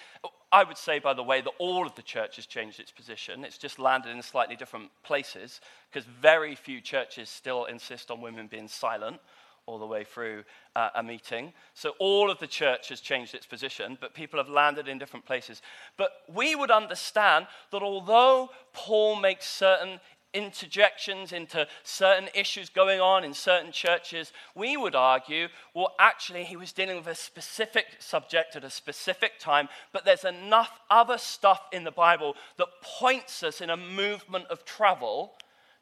I 0.51 0.63
would 0.63 0.77
say, 0.77 0.97
by 0.97 1.13
the 1.13 1.23
way, 1.23 1.41
that 1.41 1.53
all 1.59 1.85
of 1.85 1.93
the 1.93 2.01
church 2.01 2.37
has 2.37 2.47
changed 2.47 2.79
its 2.79 2.91
position. 2.91 3.43
It's 3.43 3.59
just 3.59 3.77
landed 3.77 4.15
in 4.15 4.21
slightly 4.23 4.55
different 4.55 4.89
places 5.03 5.61
because 5.91 6.07
very 6.07 6.55
few 6.55 6.81
churches 6.81 7.29
still 7.29 7.65
insist 7.65 8.09
on 8.09 8.19
women 8.19 8.47
being 8.47 8.67
silent 8.67 9.19
all 9.67 9.77
the 9.77 9.85
way 9.85 10.03
through 10.03 10.43
uh, 10.75 10.89
a 10.95 11.03
meeting. 11.03 11.53
So 11.75 11.93
all 11.99 12.31
of 12.31 12.39
the 12.39 12.47
church 12.47 12.89
has 12.89 13.01
changed 13.01 13.35
its 13.35 13.45
position, 13.45 13.99
but 14.01 14.15
people 14.15 14.39
have 14.39 14.49
landed 14.49 14.87
in 14.87 14.97
different 14.97 15.27
places. 15.27 15.61
But 15.95 16.09
we 16.33 16.55
would 16.55 16.71
understand 16.71 17.45
that 17.71 17.83
although 17.83 18.49
Paul 18.73 19.17
makes 19.17 19.47
certain 19.47 19.99
interjections 20.33 21.31
into 21.31 21.67
certain 21.83 22.29
issues 22.33 22.69
going 22.69 23.01
on 23.01 23.24
in 23.24 23.33
certain 23.33 23.71
churches, 23.71 24.31
we 24.55 24.77
would 24.77 24.95
argue, 24.95 25.48
well, 25.74 25.95
actually, 26.00 26.43
he 26.43 26.55
was 26.55 26.71
dealing 26.71 26.98
with 26.98 27.07
a 27.07 27.15
specific 27.15 27.86
subject 28.00 28.55
at 28.55 28.63
a 28.63 28.69
specific 28.69 29.39
time, 29.39 29.69
but 29.91 30.05
there's 30.05 30.25
enough 30.25 30.79
other 30.89 31.17
stuff 31.17 31.62
in 31.71 31.83
the 31.83 31.91
Bible 31.91 32.36
that 32.57 32.67
points 32.81 33.43
us 33.43 33.62
in 33.62 33.69
a 33.69 33.77
movement 33.77 34.45
of 34.48 34.65
travel 34.65 35.33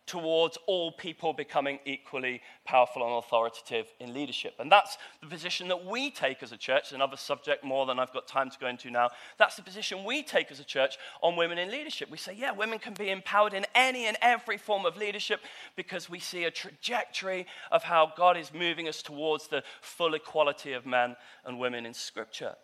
towards 0.07 0.57
all 0.65 0.91
people 0.91 1.33
becoming 1.33 1.79
equally 1.85 2.41
powerful 2.65 3.03
and 3.03 3.13
authoritative 3.13 3.87
in 3.99 4.13
leadership. 4.13 4.55
And 4.57 4.71
that's 4.71 4.97
the 5.21 5.27
position 5.27 5.67
that 5.67 5.85
we 5.85 6.09
take 6.09 6.41
as 6.41 6.53
a 6.53 6.57
church, 6.57 6.93
another 6.93 7.17
subject 7.17 7.63
more 7.63 7.85
than 7.85 7.99
I've 7.99 8.13
got 8.13 8.25
time 8.25 8.49
to 8.49 8.57
go 8.57 8.67
into 8.67 8.89
now. 8.89 9.09
That's 9.37 9.57
the 9.57 9.61
position 9.61 10.05
we 10.05 10.23
take 10.23 10.49
as 10.49 10.59
a 10.59 10.63
church 10.63 10.97
on 11.21 11.35
women 11.35 11.57
in 11.57 11.69
leadership. 11.69 12.09
We 12.09 12.17
say, 12.17 12.33
yeah, 12.33 12.51
women 12.51 12.79
can 12.79 12.93
be 12.93 13.09
empowered 13.09 13.53
in 13.53 13.65
any 13.75 14.05
and 14.05 14.17
every 14.21 14.57
form 14.57 14.85
of 14.85 14.97
leadership 14.97 15.41
because 15.75 16.09
we 16.09 16.19
see 16.19 16.45
a 16.45 16.51
trajectory 16.51 17.45
of 17.71 17.83
how 17.83 18.13
God 18.15 18.37
is 18.37 18.53
moving 18.53 18.87
us 18.87 19.01
towards 19.01 19.47
the 19.47 19.61
full 19.81 20.13
equality 20.13 20.73
of 20.73 20.85
men 20.85 21.17
and 21.45 21.59
women 21.59 21.85
in 21.85 21.93
Scripture. 21.93 22.55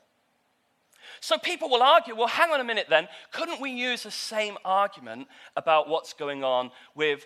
So 1.20 1.38
people 1.38 1.70
will 1.70 1.84
argue, 1.84 2.16
well, 2.16 2.28
hang 2.28 2.52
on 2.52 2.60
a 2.60 2.64
minute 2.64 2.88
then, 2.90 3.08
couldn't 3.32 3.62
we 3.62 3.72
use 3.72 4.04
the 4.04 4.12
same 4.12 4.58
argument 4.66 5.28
about 5.56 5.90
what's 5.90 6.14
going 6.14 6.44
on 6.44 6.72
with 6.96 7.26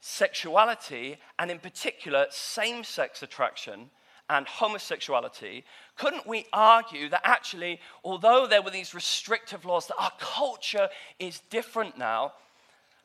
sexuality 0.00 1.18
and, 1.38 1.50
in 1.50 1.58
particular, 1.58 2.26
same 2.30 2.82
sex 2.84 3.22
attraction 3.22 3.90
and 4.28 4.46
homosexuality? 4.46 5.64
Couldn't 5.96 6.26
we 6.26 6.46
argue 6.52 7.08
that 7.10 7.22
actually, 7.24 7.80
although 8.02 8.46
there 8.46 8.62
were 8.62 8.70
these 8.70 8.94
restrictive 8.94 9.64
laws, 9.64 9.86
that 9.86 10.00
our 10.00 10.12
culture 10.18 10.88
is 11.18 11.40
different 11.50 11.98
now? 11.98 12.32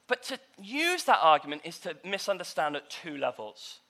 But 0.07 0.23
to 0.23 0.39
use 0.57 1.03
that 1.03 1.19
argument 1.21 1.61
is 1.65 1.77
to 1.79 1.95
misunderstand 2.03 2.75
at 2.75 2.89
two 2.89 3.17
levels. 3.17 3.80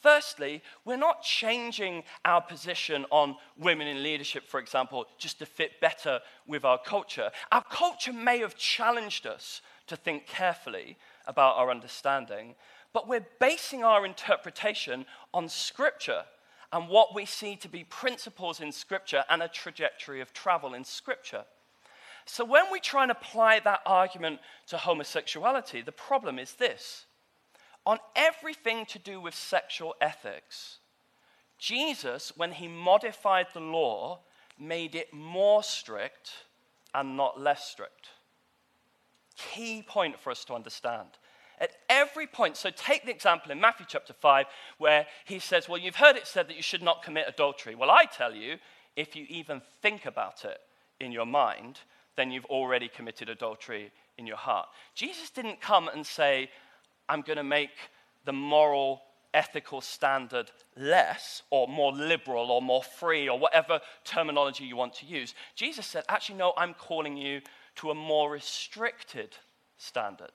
Firstly, 0.00 0.62
we're 0.84 0.96
not 0.96 1.22
changing 1.22 2.04
our 2.24 2.40
position 2.40 3.04
on 3.10 3.36
women 3.58 3.86
in 3.86 4.02
leadership, 4.02 4.46
for 4.46 4.58
example, 4.58 5.06
just 5.18 5.38
to 5.40 5.46
fit 5.46 5.80
better 5.80 6.20
with 6.46 6.64
our 6.64 6.78
culture. 6.78 7.30
Our 7.52 7.64
culture 7.64 8.12
may 8.12 8.38
have 8.38 8.56
challenged 8.56 9.26
us 9.26 9.60
to 9.88 9.96
think 9.96 10.26
carefully 10.26 10.96
about 11.26 11.56
our 11.56 11.70
understanding, 11.70 12.54
but 12.92 13.08
we're 13.08 13.26
basing 13.38 13.84
our 13.84 14.06
interpretation 14.06 15.04
on 15.34 15.48
Scripture 15.48 16.24
and 16.72 16.88
what 16.88 17.14
we 17.14 17.26
see 17.26 17.56
to 17.56 17.68
be 17.68 17.84
principles 17.84 18.60
in 18.60 18.72
Scripture 18.72 19.24
and 19.28 19.42
a 19.42 19.48
trajectory 19.48 20.20
of 20.20 20.32
travel 20.32 20.72
in 20.72 20.84
Scripture. 20.84 21.44
So 22.24 22.44
when 22.44 22.64
we 22.70 22.80
try 22.80 23.02
and 23.02 23.10
apply 23.10 23.60
that 23.60 23.80
argument 23.84 24.40
to 24.68 24.78
homosexuality, 24.78 25.82
the 25.82 25.92
problem 25.92 26.38
is 26.38 26.54
this 26.54 27.06
on 27.86 27.98
everything 28.14 28.86
to 28.86 28.98
do 28.98 29.20
with 29.20 29.34
sexual 29.34 29.94
ethics. 30.00 30.78
Jesus, 31.58 32.32
when 32.36 32.52
he 32.52 32.68
modified 32.68 33.46
the 33.52 33.60
law, 33.60 34.20
made 34.58 34.94
it 34.94 35.12
more 35.12 35.62
strict 35.62 36.30
and 36.94 37.16
not 37.16 37.40
less 37.40 37.64
strict. 37.64 38.08
Key 39.36 39.82
point 39.86 40.18
for 40.18 40.30
us 40.30 40.44
to 40.46 40.54
understand. 40.54 41.08
At 41.58 41.72
every 41.90 42.26
point, 42.26 42.56
so 42.56 42.70
take 42.70 43.04
the 43.04 43.10
example 43.10 43.52
in 43.52 43.60
Matthew 43.60 43.86
chapter 43.88 44.14
5, 44.14 44.46
where 44.78 45.06
he 45.26 45.38
says, 45.38 45.68
Well, 45.68 45.78
you've 45.78 45.96
heard 45.96 46.16
it 46.16 46.26
said 46.26 46.48
that 46.48 46.56
you 46.56 46.62
should 46.62 46.82
not 46.82 47.02
commit 47.02 47.26
adultery. 47.28 47.74
Well, 47.74 47.90
I 47.90 48.06
tell 48.06 48.34
you, 48.34 48.56
if 48.96 49.14
you 49.14 49.26
even 49.28 49.60
think 49.82 50.06
about 50.06 50.44
it 50.44 50.58
in 51.00 51.12
your 51.12 51.26
mind, 51.26 51.80
then 52.16 52.30
you've 52.30 52.46
already 52.46 52.88
committed 52.88 53.28
adultery 53.28 53.92
in 54.16 54.26
your 54.26 54.36
heart. 54.36 54.68
Jesus 54.94 55.30
didn't 55.30 55.60
come 55.60 55.88
and 55.88 56.06
say, 56.06 56.50
I'm 57.10 57.22
going 57.22 57.38
to 57.38 57.44
make 57.44 57.70
the 58.24 58.32
moral, 58.32 59.02
ethical 59.34 59.80
standard 59.80 60.50
less 60.76 61.42
or 61.50 61.66
more 61.66 61.92
liberal 61.92 62.52
or 62.52 62.62
more 62.62 62.84
free 62.84 63.28
or 63.28 63.38
whatever 63.38 63.80
terminology 64.04 64.64
you 64.64 64.76
want 64.76 64.94
to 64.94 65.06
use. 65.06 65.34
Jesus 65.56 65.86
said, 65.86 66.04
actually, 66.08 66.38
no, 66.38 66.52
I'm 66.56 66.72
calling 66.74 67.16
you 67.16 67.40
to 67.76 67.90
a 67.90 67.94
more 67.94 68.30
restricted 68.30 69.36
standard. 69.76 70.32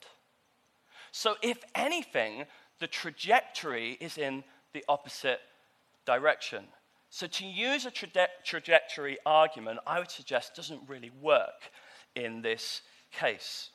So, 1.12 1.36
if 1.42 1.60
anything, 1.76 2.44
the 2.80 2.88
trajectory 2.88 3.98
is 4.02 4.18
in 4.18 4.44
the 4.74 4.84
opposite 4.90 5.40
direction. 6.06 6.66
So, 7.10 7.26
to 7.28 7.46
use 7.46 7.86
a 7.86 7.92
traje- 7.92 8.28
trajectory 8.44 9.18
argument, 9.26 9.80
I 9.88 10.00
would 10.00 10.12
suggest 10.12 10.56
doesn't 10.56 10.82
really 10.90 11.12
work 11.22 11.72
in 12.16 12.42
this 12.42 12.82
case. 13.14 13.70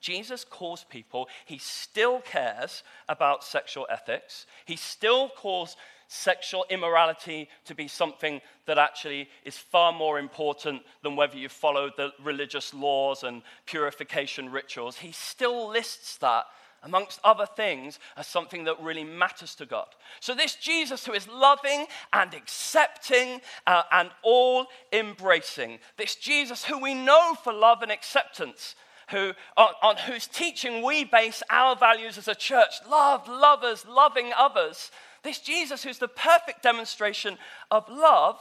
Jesus 0.00 0.44
calls 0.44 0.84
people, 0.84 1.28
he 1.44 1.58
still 1.58 2.20
cares 2.20 2.82
about 3.08 3.44
sexual 3.44 3.86
ethics. 3.90 4.46
He 4.64 4.76
still 4.76 5.28
calls 5.28 5.76
sexual 6.08 6.64
immorality 6.70 7.48
to 7.64 7.74
be 7.74 7.88
something 7.88 8.40
that 8.66 8.78
actually 8.78 9.28
is 9.44 9.56
far 9.56 9.92
more 9.92 10.18
important 10.18 10.82
than 11.02 11.16
whether 11.16 11.36
you 11.36 11.48
follow 11.48 11.90
the 11.96 12.12
religious 12.22 12.72
laws 12.72 13.24
and 13.24 13.42
purification 13.64 14.50
rituals. 14.50 14.98
He 14.98 15.12
still 15.12 15.68
lists 15.68 16.16
that 16.18 16.46
amongst 16.82 17.18
other 17.24 17.46
things, 17.46 17.98
as 18.16 18.26
something 18.26 18.64
that 18.64 18.80
really 18.80 19.02
matters 19.02 19.54
to 19.56 19.66
God. 19.66 19.88
So, 20.20 20.34
this 20.34 20.54
Jesus 20.54 21.04
who 21.04 21.14
is 21.14 21.26
loving 21.26 21.86
and 22.12 22.32
accepting 22.32 23.40
uh, 23.66 23.82
and 23.90 24.10
all 24.22 24.66
embracing, 24.92 25.80
this 25.96 26.14
Jesus 26.14 26.64
who 26.64 26.78
we 26.80 26.94
know 26.94 27.34
for 27.42 27.52
love 27.52 27.82
and 27.82 27.90
acceptance, 27.90 28.76
who, 29.10 29.32
on, 29.56 29.68
on 29.82 29.96
whose 29.96 30.26
teaching 30.26 30.82
we 30.82 31.04
base 31.04 31.42
our 31.50 31.76
values 31.76 32.18
as 32.18 32.28
a 32.28 32.34
church 32.34 32.74
love, 32.88 33.28
lovers, 33.28 33.86
loving 33.86 34.32
others. 34.36 34.90
This 35.22 35.38
Jesus, 35.38 35.82
who's 35.82 35.98
the 35.98 36.08
perfect 36.08 36.62
demonstration 36.62 37.38
of 37.70 37.88
love, 37.88 38.40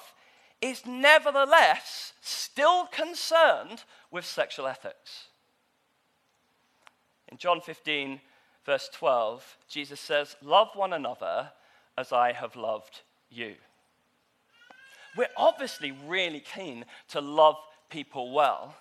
is 0.61 0.85
nevertheless 0.85 2.13
still 2.21 2.87
concerned 2.87 3.83
with 4.11 4.25
sexual 4.25 4.67
ethics. 4.67 5.25
In 7.29 7.37
John 7.37 7.61
15, 7.61 8.21
verse 8.65 8.89
12, 8.93 9.57
Jesus 9.67 9.99
says, 9.99 10.35
Love 10.41 10.69
one 10.73 10.93
another 10.93 11.51
as 11.97 12.11
I 12.11 12.31
have 12.31 12.55
loved 12.55 13.01
you. 13.29 13.55
We're 15.17 15.27
obviously 15.37 15.93
really 16.07 16.41
keen 16.41 16.85
to 17.09 17.21
love 17.21 17.55
people 17.89 18.31
well. 18.33 18.75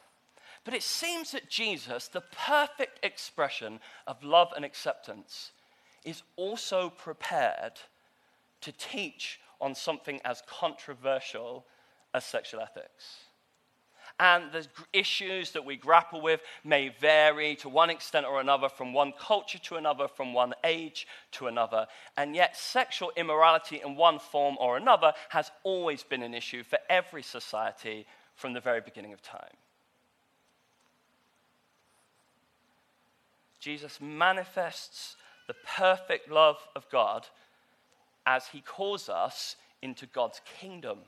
But 0.64 0.75
it 0.75 0.83
seems 0.83 1.33
that 1.33 1.50
Jesus, 1.50 2.09
the 2.09 2.23
perfect 2.23 3.04
expression 3.04 3.80
of 4.06 4.23
love 4.25 4.52
and 4.56 4.64
acceptance, 4.64 5.52
is 6.04 6.23
also 6.37 6.90
prepared 6.90 7.73
to 8.62 8.73
teach 8.73 9.40
on 9.61 9.75
something 9.75 10.21
as 10.25 10.42
controversial 10.47 11.66
as 12.14 12.25
sexual 12.25 12.61
ethics. 12.61 13.25
And 14.21 14.52
the 14.52 14.66
issues 14.92 15.50
that 15.52 15.64
we 15.64 15.76
grapple 15.76 16.21
with 16.21 16.40
may 16.62 16.88
vary 16.88 17.56
to 17.56 17.68
one 17.68 17.90
extent 17.90 18.26
or 18.26 18.40
another 18.40 18.68
from 18.68 18.92
one 18.92 19.12
culture 19.18 19.59
to 19.59 19.76
another, 19.76 20.06
from 20.06 20.33
one 20.33 20.54
age 20.62 21.06
to 21.33 21.49
another. 21.49 21.87
And 22.16 22.37
yet, 22.37 22.56
sexual 22.56 23.11
immorality 23.16 23.80
in 23.85 23.97
one 23.97 24.21
form 24.21 24.56
or 24.61 24.76
another 24.76 25.14
has 25.30 25.50
always 25.64 26.04
been 26.04 26.23
an 26.23 26.33
issue 26.33 26.62
for 26.62 26.78
every 26.88 27.23
society 27.23 28.06
from 28.37 28.52
the 28.52 28.61
very 28.61 28.80
beginning 28.80 29.12
of 29.12 29.21
time. 29.21 29.56
Jesus 33.64 33.99
manifests 33.99 35.16
the 35.47 35.54
perfect 35.54 36.30
love 36.30 36.59
of 36.76 36.87
God 36.90 37.26
as 38.26 38.49
he 38.49 38.61
calls 38.61 39.09
us 39.09 39.56
into 39.80 40.04
God's 40.04 40.42
kingdom. 40.61 40.99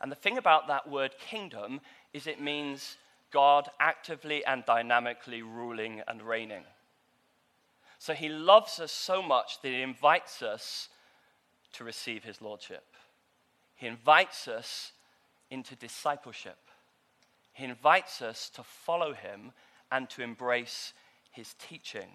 And 0.00 0.10
the 0.10 0.16
thing 0.16 0.38
about 0.38 0.68
that 0.68 0.88
word 0.88 1.16
kingdom 1.18 1.80
is 2.12 2.28
it 2.28 2.40
means 2.40 2.98
God 3.32 3.68
actively 3.80 4.44
and 4.44 4.64
dynamically 4.64 5.42
ruling 5.42 6.02
and 6.06 6.22
reigning. 6.22 6.62
So 7.98 8.14
he 8.14 8.28
loves 8.28 8.78
us 8.78 8.92
so 8.92 9.20
much 9.20 9.60
that 9.62 9.68
he 9.68 9.82
invites 9.82 10.40
us 10.40 10.88
to 11.72 11.82
receive 11.82 12.22
his 12.22 12.40
lordship. 12.40 12.84
He 13.74 13.88
invites 13.88 14.46
us 14.46 14.92
into 15.50 15.74
discipleship. 15.74 16.58
He 17.54 17.64
invites 17.64 18.22
us 18.22 18.50
to 18.50 18.62
follow 18.62 19.14
him 19.14 19.50
and 19.90 20.08
to 20.10 20.22
embrace 20.22 20.92
his 21.32 21.54
teaching. 21.54 22.08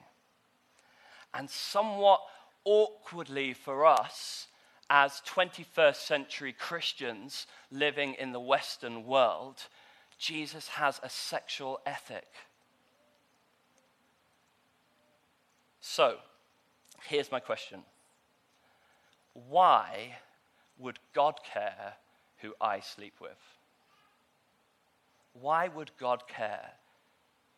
And 1.34 1.50
somewhat 1.50 2.22
awkwardly 2.64 3.54
for 3.54 3.86
us, 3.86 4.48
as 4.90 5.22
21st 5.28 5.96
century 5.96 6.54
Christians 6.54 7.46
living 7.72 8.14
in 8.14 8.32
the 8.32 8.40
Western 8.40 9.06
world, 9.06 9.68
Jesus 10.18 10.70
has 10.70 11.00
a 11.04 11.10
sexual 11.10 11.80
ethic. 11.86 12.28
So, 15.82 16.16
here's 17.04 17.32
my 17.32 17.40
question 17.40 17.84
Why 19.34 20.18
would 20.78 21.00
God 21.14 21.40
care 21.44 21.94
who 22.42 22.54
I 22.62 22.80
sleep 22.80 23.16
with? 23.20 23.38
Why 25.34 25.68
would 25.68 25.92
God 26.00 26.28
care? 26.28 26.72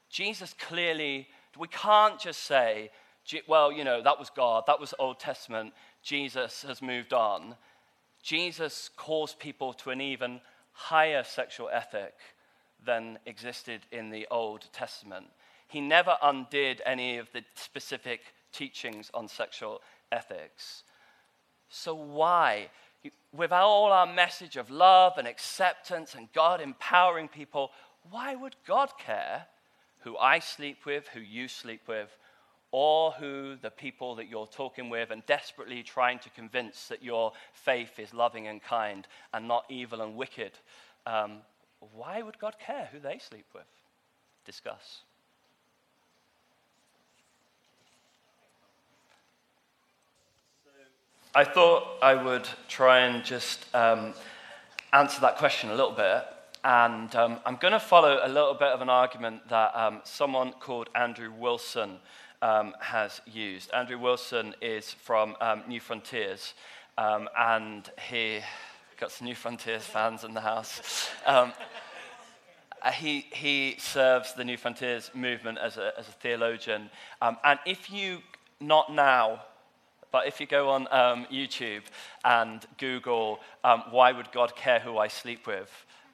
Jesus 0.10 0.54
clearly, 0.54 1.28
we 1.58 1.68
can't 1.68 2.20
just 2.20 2.44
say, 2.44 2.92
well, 3.48 3.72
you 3.72 3.84
know, 3.84 4.02
that 4.02 4.20
was 4.20 4.30
God, 4.30 4.64
that 4.68 4.80
was 4.80 4.94
Old 5.00 5.20
Testament, 5.20 5.74
Jesus 6.02 6.64
has 6.68 6.82
moved 6.82 7.14
on. 7.14 7.56
Jesus 8.22 8.90
calls 8.96 9.36
people 9.36 9.74
to 9.74 9.92
an 9.92 10.02
even 10.02 10.42
higher 10.74 11.24
sexual 11.24 11.70
ethic 11.72 12.14
than 12.86 13.20
existed 13.26 13.82
in 13.92 14.10
the 14.10 14.28
Old 14.32 14.66
Testament. 14.72 15.28
He 15.68 15.82
never 15.82 16.18
undid 16.22 16.82
any 16.86 17.18
of 17.18 17.32
the 17.32 17.44
specific 17.56 18.22
teachings 18.52 19.12
on 19.14 19.28
sexual 19.28 19.82
ethics. 20.12 20.84
So, 21.70 21.94
why? 21.94 22.70
With 23.32 23.52
all 23.52 23.92
our 23.92 24.08
message 24.08 24.56
of 24.56 24.72
love 24.72 25.18
and 25.18 25.28
acceptance 25.28 26.16
and 26.16 26.32
God 26.34 26.62
empowering 26.62 27.28
people, 27.28 27.72
why 28.10 28.36
would 28.36 28.56
God 28.66 28.92
care 28.98 29.46
who 30.00 30.18
I 30.18 30.40
sleep 30.40 30.86
with, 30.86 31.08
who 31.10 31.20
you 31.20 31.48
sleep 31.48 31.82
with, 31.88 32.10
or 32.72 33.12
who 33.14 33.56
the 33.62 33.72
people 33.72 34.16
that 34.16 34.30
you're 34.30 34.48
talking 34.48 34.90
with 34.90 35.12
and 35.12 35.26
desperately 35.26 35.82
trying 35.84 36.20
to 36.20 36.30
convince 36.30 36.88
that 36.88 37.04
your 37.04 37.34
faith 37.54 38.00
is 38.00 38.14
loving 38.14 38.48
and 38.48 38.62
kind 38.62 39.08
and 39.34 39.48
not 39.48 39.66
evil 39.70 40.02
and 40.02 40.16
wicked? 40.16 40.52
Um, 41.06 41.40
why 41.94 42.22
would 42.22 42.38
God 42.40 42.56
care 42.64 42.90
who 42.92 43.00
they 43.00 43.18
sleep 43.18 43.46
with? 43.54 43.64
Discuss. 44.46 45.02
I 51.34 51.44
thought 51.44 51.84
I 52.02 52.16
would 52.16 52.48
try 52.68 53.02
and 53.02 53.24
just 53.24 53.66
um, 53.76 54.14
answer 54.94 55.22
that 55.22 55.38
question 55.38 55.70
a 55.70 55.76
little 55.76 55.92
bit. 55.92 56.24
And 56.64 57.16
um, 57.16 57.40
I'm 57.46 57.56
going 57.56 57.72
to 57.72 57.80
follow 57.80 58.20
a 58.22 58.28
little 58.28 58.54
bit 58.54 58.68
of 58.68 58.82
an 58.82 58.90
argument 58.90 59.48
that 59.48 59.74
um, 59.76 60.02
someone 60.04 60.52
called 60.52 60.90
Andrew 60.94 61.32
Wilson 61.32 62.00
um, 62.42 62.74
has 62.82 63.22
used. 63.26 63.72
Andrew 63.72 63.98
Wilson 63.98 64.54
is 64.62 64.92
from 64.92 65.38
um, 65.40 65.64
New 65.70 65.80
Frontiers, 65.80 66.54
um, 66.98 67.30
and 67.38 67.90
he 68.10 68.42
got 69.00 69.12
some 69.12 69.28
New 69.28 69.36
Frontiers 69.36 69.84
fans 69.84 70.26
in 70.26 70.34
the 70.34 70.42
house. 70.42 71.10
Uh, 71.26 71.50
he, 72.92 73.26
he 73.32 73.76
serves 73.80 74.34
the 74.34 74.44
New 74.44 74.58
Frontiers 74.58 75.12
movement 75.14 75.58
as 75.58 75.78
a, 75.78 75.94
as 75.98 76.10
a 76.10 76.12
theologian. 76.12 76.90
and 77.22 77.60
if 77.66 77.90
you, 77.90 78.20
not 78.60 78.94
now, 78.94 79.42
but 80.12 80.28
if 80.28 80.40
you 80.42 80.48
go 80.48 80.70
on 80.70 80.88
um, 80.92 81.26
YouTube 81.32 81.84
and 82.26 82.66
Google, 82.78 83.40
um, 83.64 83.84
why 83.92 84.12
would 84.12 84.32
God 84.32 84.56
care 84.56 84.80
who 84.80 84.98
I 84.98 85.08
sleep 85.08 85.46
with? 85.48 85.70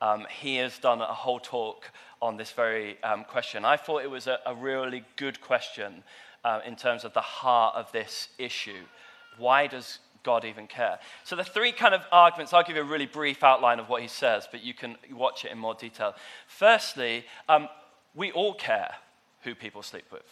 Um, 0.06 0.28
he 0.30 0.58
has 0.58 0.78
done 0.78 1.02
a 1.02 1.06
whole 1.06 1.40
talk 1.40 1.90
on 2.22 2.38
this 2.38 2.52
very 2.52 3.02
um, 3.04 3.24
question. 3.24 3.66
I 3.66 3.76
thought 3.76 4.04
it 4.04 4.10
was 4.12 4.28
a, 4.28 4.38
a 4.46 4.54
really 4.54 5.04
good 5.16 5.42
question 5.42 6.04
uh, 6.44 6.60
in 6.64 6.76
terms 6.76 7.04
of 7.06 7.14
the 7.14 7.22
heart 7.22 7.76
of 7.76 7.92
this 7.92 8.30
issue. 8.38 8.84
Why 9.40 9.66
does 9.66 9.98
God 10.22 10.46
even 10.46 10.68
care? 10.68 11.00
So, 11.24 11.36
the 11.36 11.44
three 11.44 11.72
kind 11.72 11.96
of 11.96 12.02
arguments, 12.12 12.54
I'll 12.54 12.62
give 12.62 12.76
you 12.76 12.84
a 12.84 12.86
really 12.86 13.08
brief 13.08 13.44
outline 13.44 13.80
of 13.80 13.90
what 13.90 14.04
he 14.04 14.08
says, 14.08 14.48
but 14.52 14.64
you 14.64 14.76
can 14.76 14.96
watch 15.12 15.44
it 15.44 15.52
in 15.52 15.58
more 15.58 15.74
detail. 15.74 16.14
Firstly, 16.46 17.26
um, 17.50 17.68
we 18.14 18.32
all 18.32 18.54
care 18.54 18.94
who 19.42 19.56
people 19.56 19.82
sleep 19.82 20.06
with 20.12 20.30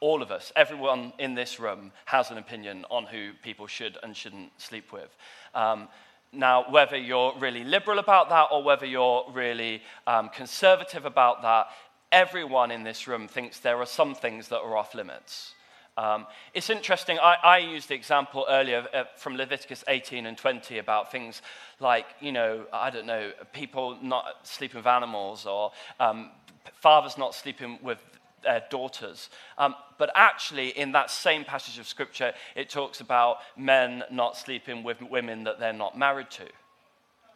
all 0.00 0.22
of 0.22 0.30
us, 0.30 0.52
everyone 0.54 1.12
in 1.18 1.34
this 1.34 1.58
room, 1.58 1.92
has 2.04 2.30
an 2.30 2.38
opinion 2.38 2.84
on 2.90 3.04
who 3.04 3.32
people 3.42 3.66
should 3.66 3.98
and 4.02 4.16
shouldn't 4.16 4.50
sleep 4.60 4.92
with. 4.92 5.14
Um, 5.54 5.88
now, 6.32 6.70
whether 6.70 6.96
you're 6.96 7.34
really 7.38 7.64
liberal 7.64 7.98
about 7.98 8.28
that 8.28 8.48
or 8.52 8.62
whether 8.62 8.86
you're 8.86 9.24
really 9.32 9.82
um, 10.06 10.28
conservative 10.28 11.04
about 11.04 11.42
that, 11.42 11.68
everyone 12.12 12.70
in 12.70 12.84
this 12.84 13.06
room 13.06 13.28
thinks 13.28 13.60
there 13.60 13.78
are 13.78 13.86
some 13.86 14.14
things 14.14 14.48
that 14.48 14.58
are 14.58 14.76
off 14.76 14.94
limits. 14.94 15.54
Um, 15.96 16.26
it's 16.54 16.70
interesting, 16.70 17.18
I, 17.18 17.36
I, 17.42 17.58
used 17.58 17.88
the 17.88 17.94
example 17.96 18.46
earlier 18.48 18.86
uh, 18.94 19.02
from 19.16 19.36
Leviticus 19.36 19.82
18 19.88 20.26
and 20.26 20.38
20 20.38 20.78
about 20.78 21.10
things 21.10 21.42
like, 21.80 22.06
you 22.20 22.30
know, 22.30 22.66
I 22.72 22.90
don't 22.90 23.06
know, 23.06 23.32
people 23.52 23.98
not 24.00 24.46
sleeping 24.46 24.78
with 24.78 24.86
animals 24.86 25.44
or 25.44 25.72
um, 25.98 26.30
fathers 26.74 27.18
not 27.18 27.34
sleeping 27.34 27.80
with 27.82 27.98
their 28.42 28.64
daughters. 28.70 29.30
Um, 29.56 29.74
but 29.98 30.10
actually, 30.14 30.68
in 30.70 30.92
that 30.92 31.10
same 31.10 31.44
passage 31.44 31.78
of 31.78 31.86
scripture, 31.86 32.32
it 32.54 32.70
talks 32.70 33.00
about 33.00 33.38
men 33.56 34.04
not 34.10 34.36
sleeping 34.36 34.82
with 34.82 35.02
women 35.02 35.44
that 35.44 35.58
they're 35.58 35.72
not 35.72 35.98
married 35.98 36.28
to, 36.30 36.46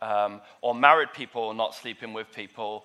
um, 0.06 0.40
or 0.60 0.74
married 0.74 1.12
people 1.12 1.52
not 1.54 1.74
sleeping 1.74 2.12
with 2.12 2.32
people, 2.32 2.84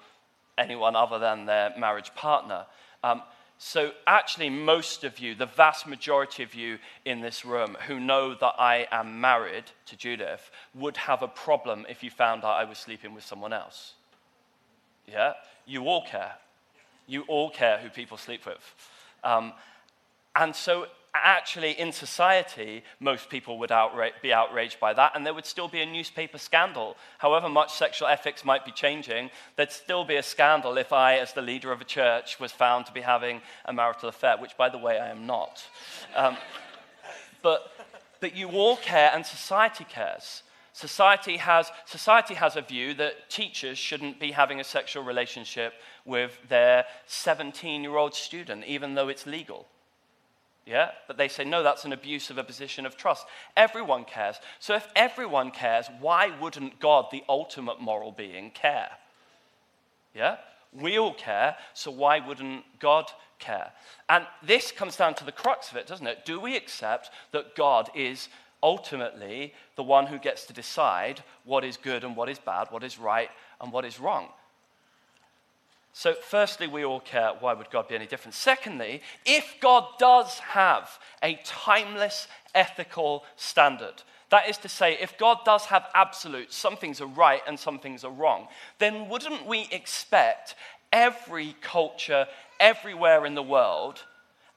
anyone 0.58 0.96
other 0.96 1.20
than 1.20 1.46
their 1.46 1.74
marriage 1.78 2.14
partner. 2.16 2.66
Um, 3.04 3.22
so, 3.60 3.92
actually, 4.06 4.52
most 4.52 5.04
of 5.04 5.18
you, 5.18 5.34
the 5.34 5.48
vast 5.48 5.88
majority 5.88 6.44
of 6.44 6.54
you 6.54 6.78
in 7.06 7.22
this 7.22 7.44
room 7.44 7.76
who 7.88 8.00
know 8.00 8.36
that 8.36 8.54
I 8.60 8.88
am 8.92 9.20
married 9.20 9.66
to 9.88 9.98
Judith, 9.98 10.52
would 10.76 10.96
have 10.98 11.24
a 11.24 11.28
problem 11.28 11.86
if 11.90 12.04
you 12.04 12.12
found 12.12 12.44
out 12.44 12.52
I 12.52 12.66
was 12.66 12.78
sleeping 12.78 13.16
with 13.16 13.26
someone 13.26 13.54
else. 13.54 13.94
Yeah? 15.08 15.34
You 15.66 15.88
all 15.88 16.06
care 16.06 16.36
you 17.08 17.24
all 17.24 17.50
care 17.50 17.78
who 17.78 17.90
people 17.90 18.18
sleep 18.18 18.46
with. 18.46 18.76
Um, 19.24 19.54
and 20.36 20.56
so, 20.56 20.88
actually, 21.14 21.72
in 21.72 21.92
society, 21.92 22.84
most 23.00 23.30
people 23.30 23.58
would 23.60 23.72
outra- 23.72 24.12
be 24.22 24.32
outraged 24.32 24.80
by 24.80 24.94
that, 24.94 25.14
and 25.16 25.26
there 25.26 25.34
would 25.34 25.46
still 25.46 25.68
be 25.68 25.82
a 25.82 25.86
newspaper 25.86 26.38
scandal. 26.38 26.96
However 27.18 27.50
much 27.50 27.74
sexual 27.74 28.08
ethics 28.08 28.46
might 28.46 28.66
be 28.66 28.72
changing, 28.72 29.32
there'd 29.56 29.72
still 29.72 30.06
be 30.06 30.18
a 30.18 30.24
scandal 30.24 30.78
if 30.78 30.94
I, 30.94 31.18
as 31.18 31.34
the 31.34 31.42
leader 31.42 31.72
of 31.72 31.82
a 31.82 31.86
church, 31.86 32.40
was 32.40 32.52
found 32.52 32.86
to 32.86 32.92
be 32.92 33.02
having 33.02 33.42
a 33.66 33.74
marital 33.74 34.10
affair, 34.10 34.38
which, 34.38 34.56
by 34.58 34.70
the 34.70 34.78
way, 34.78 35.00
I 35.00 35.10
am 35.10 35.26
not. 35.26 35.66
Um, 36.16 36.38
but, 37.42 37.72
but 38.20 38.36
you 38.36 38.50
all 38.50 38.78
care, 38.78 39.12
and 39.14 39.26
society 39.26 39.86
cares. 39.90 40.44
Society 40.78 41.38
has, 41.38 41.72
society 41.86 42.36
has 42.36 42.56
a 42.56 42.62
view 42.62 42.94
that 42.94 43.32
teachers 43.32 43.80
shouldn't 43.80 44.20
be 44.20 44.30
having 44.30 44.60
a 44.60 44.64
sexual 44.64 45.02
relationship 45.02 45.74
with 46.06 46.38
their 46.50 46.86
17 47.08 47.82
year 47.82 47.96
old 47.96 48.14
student, 48.14 48.64
even 48.64 48.94
though 48.94 49.08
it's 49.08 49.26
legal. 49.26 49.66
Yeah? 50.68 50.92
But 51.08 51.18
they 51.18 51.30
say, 51.30 51.46
no, 51.46 51.64
that's 51.64 51.86
an 51.86 51.94
abuse 51.94 52.30
of 52.30 52.38
a 52.38 52.44
position 52.44 52.86
of 52.86 52.96
trust. 52.96 53.26
Everyone 53.56 54.06
cares. 54.06 54.36
So 54.60 54.76
if 54.76 54.88
everyone 54.96 55.50
cares, 55.50 55.88
why 56.00 56.32
wouldn't 56.40 56.80
God, 56.80 57.08
the 57.12 57.24
ultimate 57.28 57.82
moral 57.82 58.12
being, 58.12 58.52
care? 58.52 58.92
Yeah? 60.14 60.38
We 60.72 61.00
all 61.00 61.16
care, 61.16 61.56
so 61.74 61.90
why 61.90 62.20
wouldn't 62.20 62.66
God 62.80 63.06
care? 63.40 63.72
And 64.10 64.28
this 64.44 64.72
comes 64.72 64.96
down 64.96 65.16
to 65.16 65.26
the 65.26 65.32
crux 65.32 65.72
of 65.72 65.78
it, 65.78 65.88
doesn't 65.88 66.06
it? 66.06 66.24
Do 66.24 66.40
we 66.40 66.56
accept 66.56 67.10
that 67.32 67.56
God 67.56 67.90
is 67.96 68.30
ultimately 68.62 69.54
the 69.76 69.84
one 69.84 70.08
who 70.08 70.20
gets 70.20 70.46
to 70.46 70.54
decide 70.54 71.24
what 71.44 71.64
is 71.64 71.78
good 71.78 72.04
and 72.04 72.16
what 72.16 72.30
is 72.30 72.40
bad, 72.40 72.68
what 72.70 72.84
is 72.84 73.00
right 73.00 73.30
and 73.62 73.72
what 73.72 73.86
is 73.86 74.00
wrong. 74.00 74.30
So, 75.94 76.14
firstly, 76.14 76.68
we 76.68 76.86
all 76.86 77.00
care. 77.00 77.32
Why 77.40 77.54
would 77.54 77.72
God 77.72 77.88
be 77.88 77.96
any 77.96 78.06
different? 78.06 78.36
Secondly, 78.36 79.02
if 79.26 79.56
God 79.60 79.86
does 79.98 80.38
have 80.40 81.00
a 81.24 81.40
timeless 81.44 82.28
ethical 82.54 83.24
standard, 83.36 84.04
that 84.30 84.48
is 84.48 84.58
to 84.60 84.70
say, 84.70 84.98
if 85.02 85.18
God 85.18 85.40
does 85.44 85.66
have 85.66 85.88
absolutes, 85.96 86.56
some 86.56 86.76
things 86.76 87.02
are 87.02 87.08
right 87.08 87.42
and 87.48 87.60
some 87.60 87.80
things 87.80 88.04
are 88.04 88.12
wrong, 88.12 88.48
then 88.78 89.10
wouldn't 89.10 89.48
we 89.48 89.68
expect 89.72 90.54
every 90.92 91.56
culture 91.62 92.28
everywhere 92.60 93.26
in 93.26 93.36
the 93.36 93.44
world 93.44 94.04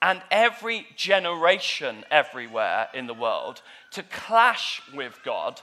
and 0.03 0.23
every 0.31 0.87
generation 0.97 2.05
everywhere 2.11 2.89
in 2.95 3.07
the 3.07 3.15
world 3.15 3.63
to 3.93 4.03
clash 4.03 4.83
with 4.95 5.19
God 5.25 5.61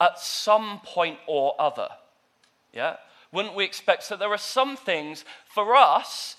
at 0.00 0.18
some 0.18 0.80
point 0.84 1.18
or 1.26 1.54
other. 1.58 1.88
Yeah? 2.72 2.96
Wouldn't 3.32 3.54
we 3.54 3.64
expect? 3.64 4.02
So 4.02 4.16
there 4.16 4.32
are 4.32 4.38
some 4.38 4.76
things 4.76 5.24
for 5.46 5.76
us 5.76 6.36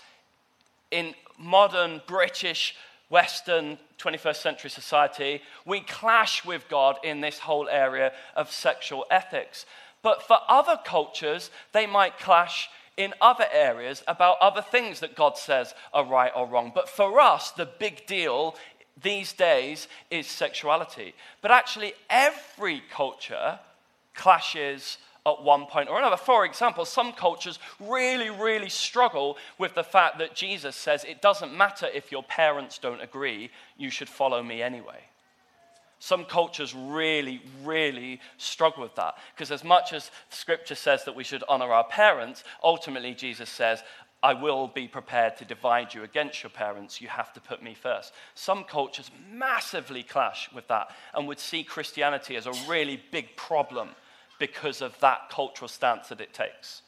in 0.92 1.14
modern 1.38 2.02
British 2.08 2.76
Western 3.10 3.78
21st 4.00 4.36
century 4.36 4.70
society, 4.70 5.42
we 5.66 5.80
clash 5.80 6.46
with 6.46 6.68
God 6.70 6.98
in 7.04 7.22
this 7.22 7.40
whole 7.40 7.70
area 7.70 8.12
of 8.36 8.52
sexual 8.52 9.06
ethics. 9.10 9.66
But 10.04 10.24
for 10.24 10.38
other 10.48 10.80
cultures, 10.84 11.50
they 11.72 11.88
might 11.88 12.20
clash 12.20 12.70
in 12.98 13.14
other 13.22 13.46
areas 13.54 14.04
about 14.08 14.38
other 14.42 14.62
things 14.62 15.00
that 15.00 15.16
God 15.16 15.38
says 15.38 15.74
are 15.94 16.04
right 16.04 16.32
or 16.36 16.48
wrong. 16.48 16.72
But 16.74 16.90
for 16.90 17.20
us, 17.20 17.52
the 17.52 17.70
big 17.80 18.06
deal 18.08 18.56
these 19.02 19.34
days 19.34 19.88
is 20.10 20.28
sexuality. 20.28 21.14
But 21.42 21.52
actually, 21.52 21.94
every 22.10 22.82
culture 22.92 23.60
clashes 24.16 24.98
at 25.28 25.44
one 25.44 25.66
point 25.66 25.90
or 25.90 26.00
another. 26.00 26.18
For 26.18 26.46
example, 26.46 26.86
some 26.86 27.12
cultures 27.12 27.60
really, 27.80 28.30
really 28.30 28.70
struggle 28.70 29.38
with 29.58 29.76
the 29.76 29.84
fact 29.84 30.18
that 30.20 30.36
Jesus 30.36 30.76
says 30.76 31.04
it 31.04 31.22
doesn't 31.22 31.56
matter 31.56 31.88
if 31.94 32.12
your 32.12 32.24
parents 32.24 32.78
don't 32.80 33.02
agree, 33.02 33.52
you 33.78 33.90
should 33.92 34.10
follow 34.10 34.42
me 34.42 34.62
anyway. 34.62 35.04
Some 36.00 36.26
cultures 36.26 36.76
really, 36.76 37.42
really 37.64 38.20
struggle 38.38 38.84
with 38.84 38.96
that. 38.96 39.16
Because 39.36 39.52
as 39.52 39.64
much 39.64 39.94
as 39.94 40.12
scripture 40.30 40.76
says 40.76 41.04
that 41.06 41.16
we 41.16 41.24
should 41.24 41.44
honor 41.50 41.72
our 41.72 41.86
parents, 41.86 42.44
ultimately 42.64 43.14
Jesus 43.14 43.50
says, 43.50 43.84
I 44.24 44.34
will 44.34 44.68
be 44.68 44.88
prepared 44.88 45.38
to 45.38 45.46
divide 45.46 45.94
you 45.94 46.04
against 46.04 46.42
your 46.42 46.50
parents. 46.50 47.02
You 47.02 47.08
have 47.08 47.34
to 47.34 47.42
put 47.42 47.62
me 47.62 47.76
first. 47.76 48.14
Some 48.34 48.64
cultures 48.64 49.12
massively 49.32 50.04
clash 50.04 50.52
with 50.54 50.68
that 50.70 50.90
and 51.14 51.28
would 51.28 51.40
see 51.40 51.64
Christianity 51.64 52.36
as 52.36 52.48
a 52.48 52.54
really 52.68 53.02
big 53.12 53.36
problem 53.36 53.90
because 54.40 54.82
of 54.82 55.00
that 55.00 55.30
cultural 55.30 55.68
stance 55.68 56.10
that 56.10 56.22
it 56.22 56.34
takes. 56.34 56.82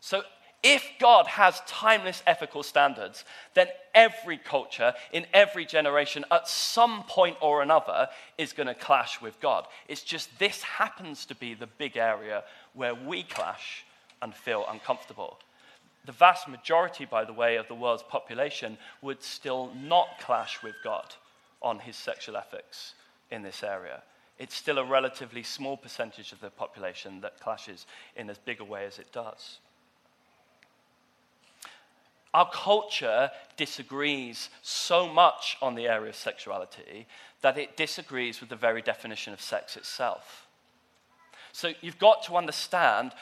So, 0.00 0.22
if 0.64 0.88
God 0.98 1.26
has 1.26 1.60
timeless 1.66 2.22
ethical 2.26 2.62
standards, 2.62 3.24
then 3.52 3.68
every 3.94 4.38
culture 4.38 4.94
in 5.12 5.26
every 5.34 5.66
generation 5.66 6.24
at 6.30 6.48
some 6.48 7.02
point 7.02 7.36
or 7.42 7.62
another 7.62 8.08
is 8.38 8.54
going 8.54 8.66
to 8.66 8.74
clash 8.74 9.20
with 9.20 9.38
God. 9.40 9.66
It's 9.88 10.02
just 10.02 10.38
this 10.38 10.62
happens 10.62 11.26
to 11.26 11.34
be 11.34 11.52
the 11.52 11.66
big 11.66 11.98
area 11.98 12.44
where 12.72 12.94
we 12.94 13.22
clash 13.22 13.84
and 14.22 14.34
feel 14.34 14.64
uncomfortable. 14.68 15.38
The 16.06 16.12
vast 16.12 16.48
majority, 16.48 17.04
by 17.04 17.24
the 17.24 17.32
way, 17.34 17.56
of 17.56 17.68
the 17.68 17.74
world's 17.74 18.02
population 18.02 18.78
would 19.02 19.22
still 19.22 19.70
not 19.78 20.18
clash 20.18 20.62
with 20.62 20.74
God 20.82 21.14
on 21.60 21.78
his 21.78 21.96
sexual 21.96 22.38
ethics 22.38 22.94
in 23.30 23.42
this 23.42 23.62
area 23.62 24.02
it's 24.38 24.54
still 24.54 24.78
a 24.78 24.84
relatively 24.84 25.42
small 25.42 25.76
percentage 25.76 26.32
of 26.32 26.40
the 26.40 26.50
population 26.50 27.20
that 27.20 27.38
clashes 27.40 27.86
in 28.16 28.28
as 28.28 28.38
big 28.38 28.60
a 28.60 28.64
way 28.64 28.84
as 28.84 28.98
it 28.98 29.12
does. 29.12 29.58
Our 32.34 32.50
culture 32.50 33.30
disagrees 33.56 34.50
so 34.60 35.08
much 35.08 35.56
on 35.62 35.76
the 35.76 35.86
area 35.86 36.10
of 36.10 36.16
sexuality 36.16 37.06
that 37.42 37.56
it 37.56 37.76
disagrees 37.76 38.40
with 38.40 38.48
the 38.48 38.56
very 38.56 38.82
definition 38.82 39.32
of 39.32 39.40
sex 39.40 39.76
itself. 39.76 40.46
So 41.52 41.72
you've 41.80 41.98
got 41.98 42.24
to 42.24 42.36
understand 42.36 43.12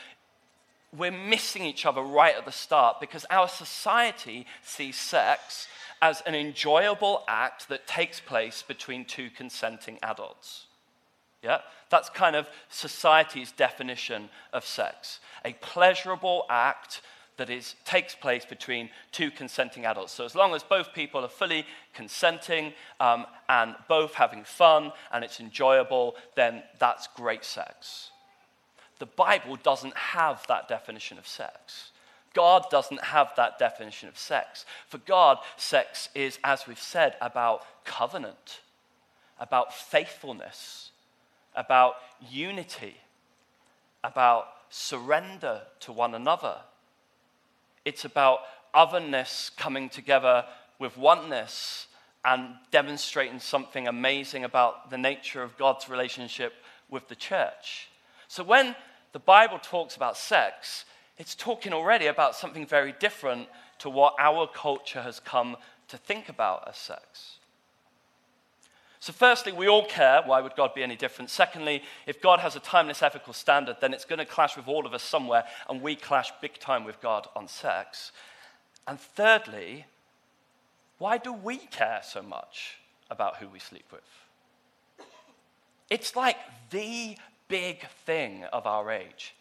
we're 0.96 1.11
missing 1.11 1.64
each 1.64 1.85
other 1.85 2.01
right 2.03 2.35
at 2.37 2.46
the 2.46 2.53
start 2.53 3.01
because 3.01 3.27
our 3.31 3.48
society 3.48 4.46
sees 4.62 4.96
sex 4.96 5.68
as 6.01 6.22
an 6.22 6.35
enjoyable 6.35 7.25
act 7.29 7.68
that 7.68 7.87
takes 7.87 8.20
place 8.20 8.62
between 8.66 9.05
two 9.05 9.29
consenting 9.31 9.98
adults. 10.03 10.66
Yeah? 11.42 11.59
That's 11.90 12.09
kind 12.09 12.37
of 12.37 12.48
society's 12.70 13.53
definition 13.53 14.31
of 14.53 14.64
sex 14.64 15.20
a 15.44 15.53
pleasurable 15.55 16.46
act 16.48 17.03
that 17.42 17.50
is, 17.50 17.74
takes 17.85 18.14
place 18.14 18.44
between 18.44 18.88
two 19.11 19.28
consenting 19.28 19.85
adults. 19.85 20.12
So, 20.12 20.24
as 20.24 20.37
long 20.37 20.55
as 20.55 20.62
both 20.62 20.94
people 20.94 21.24
are 21.24 21.28
fully 21.28 21.66
consenting 21.92 22.72
um, 23.00 23.26
and 23.48 23.74
both 23.88 24.14
having 24.14 24.44
fun 24.44 24.92
and 25.12 25.24
it's 25.24 25.40
enjoyable, 25.40 26.14
then 26.37 26.62
that's 26.78 27.09
great 27.16 27.44
sex. 27.44 28.12
The 29.00 29.07
Bible 29.07 29.59
doesn't 29.61 29.96
have 29.96 30.46
that 30.46 30.68
definition 30.68 31.18
of 31.18 31.26
sex. 31.26 31.90
God 32.33 32.66
doesn't 32.70 33.02
have 33.02 33.33
that 33.37 33.59
definition 33.59 34.09
of 34.09 34.16
sex. 34.16 34.64
For 34.87 34.98
God, 34.98 35.38
sex 35.57 36.11
is, 36.14 36.38
as 36.44 36.68
we've 36.68 36.78
said, 36.78 37.16
about 37.20 37.64
covenant, 37.85 38.61
about 39.40 39.74
faithfulness, 39.74 40.92
about 41.57 41.96
unity, 42.20 42.98
about 44.05 44.46
surrender 44.70 45.62
to 45.81 45.90
one 45.92 46.14
another. 46.14 46.59
It's 47.85 48.05
about 48.05 48.40
otherness 48.75 49.51
coming 49.57 49.88
together 49.88 50.45
with 50.79 50.97
oneness 50.97 51.87
and 52.25 52.55
demonstrating 52.71 53.40
something 53.40 53.88
amazing 53.88 54.45
about 54.45 54.90
the 54.90 54.99
nature 54.99 55.42
of 55.42 55.57
God's 55.59 55.88
relationship 55.88 56.55
with 56.88 57.09
the 57.09 57.16
church. 57.16 57.88
So 58.29 58.45
when 58.45 58.77
the 59.12 59.18
Bible 59.18 59.59
talks 59.61 59.97
about 59.97 60.16
sex, 60.16 60.85
it's 61.18 61.35
talking 61.35 61.73
already 61.73 62.07
about 62.07 62.37
something 62.37 62.66
very 62.66 62.95
different 62.99 63.49
to 63.79 63.90
what 63.90 64.14
our 64.18 64.47
culture 64.47 65.03
has 65.03 65.21
come 65.21 65.57
to 65.88 65.97
think 65.97 66.29
about 66.29 66.68
as 66.68 66.77
sex. 66.77 67.38
So, 69.03 69.12
firstly, 69.12 69.51
we 69.51 69.67
all 69.67 69.85
care. 69.85 70.23
Why 70.25 70.41
would 70.41 70.55
God 70.55 70.75
be 70.75 70.85
any 70.85 70.95
different? 70.95 71.29
Secondly, 71.29 71.83
if 72.07 72.23
God 72.23 72.38
has 72.38 72.55
a 72.55 72.61
timeless 72.61 73.03
ethical 73.03 73.33
standard, 73.33 73.79
then 73.81 73.93
it's 73.93 74.05
going 74.05 74.21
to 74.21 74.25
clash 74.25 74.57
with 74.57 74.69
all 74.69 74.87
of 74.87 74.95
us 74.95 75.03
somewhere, 75.03 75.43
and 75.69 75.83
we 75.83 75.97
clash 75.97 76.33
big 76.41 76.57
time 76.61 76.85
with 76.85 77.01
God 77.01 77.27
on 77.35 77.49
sex. 77.49 78.12
And 78.87 79.01
thirdly, 79.01 79.87
why 80.99 81.19
do 81.19 81.33
we 81.33 81.57
care 81.57 82.01
so 82.05 82.23
much 82.23 82.77
about 83.11 83.38
who 83.38 83.49
we 83.49 83.59
sleep 83.59 83.87
with? 83.91 85.09
It's 85.91 86.15
like 86.15 86.37
the 86.71 87.17
big 87.49 87.85
thing 88.07 88.45
of 88.53 88.69
our 88.69 88.88
age. 88.93 89.35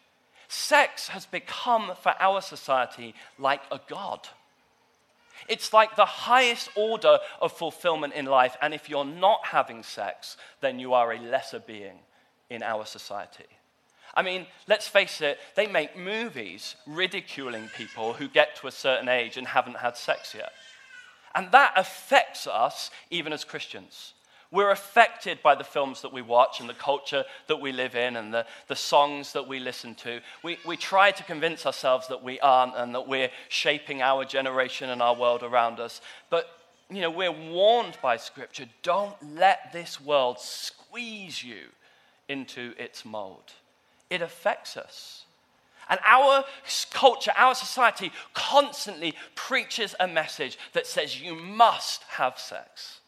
Sex 0.48 1.06
has 1.06 1.24
become, 1.24 1.92
for 2.02 2.16
our 2.18 2.40
society, 2.40 3.14
like 3.38 3.62
a 3.70 3.78
god. 3.88 4.26
It's 5.48 5.72
like 5.72 5.96
the 5.96 6.04
highest 6.04 6.70
order 6.76 7.18
of 7.40 7.52
fulfillment 7.52 8.14
in 8.14 8.26
life. 8.26 8.56
And 8.60 8.72
if 8.74 8.88
you're 8.88 9.04
not 9.04 9.46
having 9.46 9.82
sex, 9.82 10.36
then 10.60 10.78
you 10.78 10.94
are 10.94 11.12
a 11.12 11.18
lesser 11.18 11.60
being 11.60 11.98
in 12.50 12.62
our 12.62 12.84
society. 12.84 13.46
I 14.14 14.22
mean, 14.22 14.46
let's 14.68 14.86
face 14.86 15.20
it, 15.20 15.38
they 15.56 15.66
make 15.66 15.96
movies 15.96 16.76
ridiculing 16.86 17.68
people 17.76 18.12
who 18.12 18.28
get 18.28 18.56
to 18.56 18.66
a 18.66 18.72
certain 18.72 19.08
age 19.08 19.36
and 19.36 19.46
haven't 19.46 19.78
had 19.78 19.96
sex 19.96 20.34
yet. 20.34 20.52
And 21.34 21.50
that 21.52 21.72
affects 21.76 22.46
us 22.46 22.90
even 23.10 23.32
as 23.32 23.44
Christians. 23.44 24.12
We're 24.52 24.70
affected 24.70 25.42
by 25.42 25.54
the 25.54 25.64
films 25.64 26.02
that 26.02 26.12
we 26.12 26.20
watch 26.20 26.60
and 26.60 26.68
the 26.68 26.74
culture 26.74 27.24
that 27.46 27.60
we 27.60 27.72
live 27.72 27.96
in 27.96 28.16
and 28.16 28.34
the, 28.34 28.44
the 28.68 28.76
songs 28.76 29.32
that 29.32 29.48
we 29.48 29.58
listen 29.58 29.94
to. 29.96 30.20
We, 30.44 30.58
we 30.66 30.76
try 30.76 31.10
to 31.10 31.24
convince 31.24 31.64
ourselves 31.64 32.08
that 32.08 32.22
we 32.22 32.38
aren't 32.40 32.76
and 32.76 32.94
that 32.94 33.08
we're 33.08 33.30
shaping 33.48 34.02
our 34.02 34.26
generation 34.26 34.90
and 34.90 35.00
our 35.00 35.16
world 35.16 35.42
around 35.42 35.80
us. 35.80 36.02
But, 36.28 36.50
you 36.90 37.00
know, 37.00 37.10
we're 37.10 37.32
warned 37.32 37.96
by 38.02 38.18
Scripture 38.18 38.66
don't 38.82 39.16
let 39.36 39.72
this 39.72 39.98
world 39.98 40.38
squeeze 40.38 41.42
you 41.42 41.62
into 42.28 42.74
its 42.78 43.06
mold. 43.06 43.54
It 44.10 44.20
affects 44.20 44.76
us. 44.76 45.24
And 45.88 45.98
our 46.04 46.44
culture, 46.90 47.32
our 47.36 47.54
society 47.54 48.12
constantly 48.34 49.14
preaches 49.34 49.94
a 49.98 50.06
message 50.06 50.58
that 50.74 50.86
says 50.86 51.20
you 51.20 51.34
must 51.34 52.02
have 52.04 52.38
sex. 52.38 53.00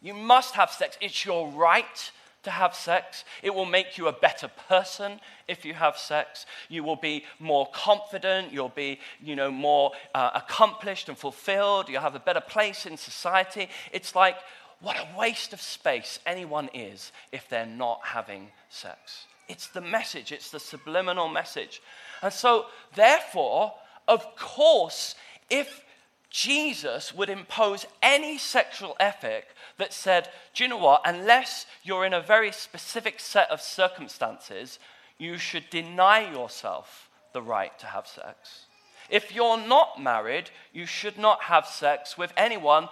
You 0.00 0.14
must 0.14 0.54
have 0.54 0.70
sex. 0.70 0.96
It's 1.00 1.24
your 1.24 1.48
right 1.48 2.12
to 2.42 2.50
have 2.50 2.74
sex. 2.74 3.24
It 3.42 3.54
will 3.54 3.66
make 3.66 3.98
you 3.98 4.08
a 4.08 4.12
better 4.12 4.48
person 4.68 5.20
if 5.46 5.64
you 5.64 5.74
have 5.74 5.98
sex. 5.98 6.46
You 6.68 6.82
will 6.82 6.96
be 6.96 7.24
more 7.38 7.68
confident. 7.72 8.52
You'll 8.52 8.70
be, 8.70 8.98
you 9.22 9.36
know, 9.36 9.50
more 9.50 9.92
uh, 10.14 10.30
accomplished 10.34 11.08
and 11.08 11.18
fulfilled. 11.18 11.88
You'll 11.88 12.00
have 12.00 12.14
a 12.14 12.20
better 12.20 12.40
place 12.40 12.86
in 12.86 12.96
society. 12.96 13.68
It's 13.92 14.14
like, 14.14 14.36
what 14.80 14.96
a 14.96 15.18
waste 15.18 15.52
of 15.52 15.60
space 15.60 16.18
anyone 16.24 16.70
is 16.72 17.12
if 17.32 17.48
they're 17.48 17.66
not 17.66 18.00
having 18.02 18.48
sex. 18.70 19.26
It's 19.48 19.66
the 19.66 19.82
message, 19.82 20.32
it's 20.32 20.50
the 20.50 20.60
subliminal 20.60 21.28
message. 21.28 21.82
And 22.22 22.32
so, 22.32 22.66
therefore, 22.94 23.74
of 24.08 24.24
course, 24.36 25.14
if 25.50 25.84
Jesus 26.30 27.12
would 27.12 27.28
impose 27.28 27.86
any 28.02 28.38
sexual 28.38 28.96
ethic 29.00 29.48
that 29.78 29.92
said, 29.92 30.28
do 30.54 30.62
you 30.62 30.68
know 30.70 30.76
what? 30.76 31.02
Unless 31.04 31.66
you're 31.82 32.06
in 32.06 32.14
a 32.14 32.20
very 32.20 32.52
specific 32.52 33.18
set 33.18 33.50
of 33.50 33.60
circumstances, 33.60 34.78
you 35.18 35.38
should 35.38 35.68
deny 35.70 36.30
yourself 36.32 37.10
the 37.32 37.42
right 37.42 37.76
to 37.80 37.86
have 37.86 38.06
sex. 38.06 38.66
If 39.08 39.34
you're 39.34 39.58
not 39.58 40.00
married, 40.00 40.50
you 40.72 40.86
should 40.86 41.18
not 41.18 41.42
have 41.42 41.66
sex 41.66 42.16
with 42.16 42.32
anyone, 42.36 42.88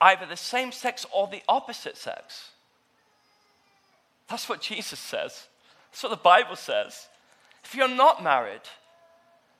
either 0.00 0.26
the 0.26 0.36
same 0.36 0.70
sex 0.70 1.06
or 1.12 1.28
the 1.28 1.42
opposite 1.48 1.96
sex. 1.96 2.50
That's 4.28 4.50
what 4.50 4.60
Jesus 4.60 4.98
says. 4.98 5.46
That's 5.90 6.02
what 6.02 6.10
the 6.10 6.16
Bible 6.16 6.56
says. 6.56 7.08
If 7.64 7.74
you're 7.74 7.88
not 7.88 8.22
married, 8.22 8.60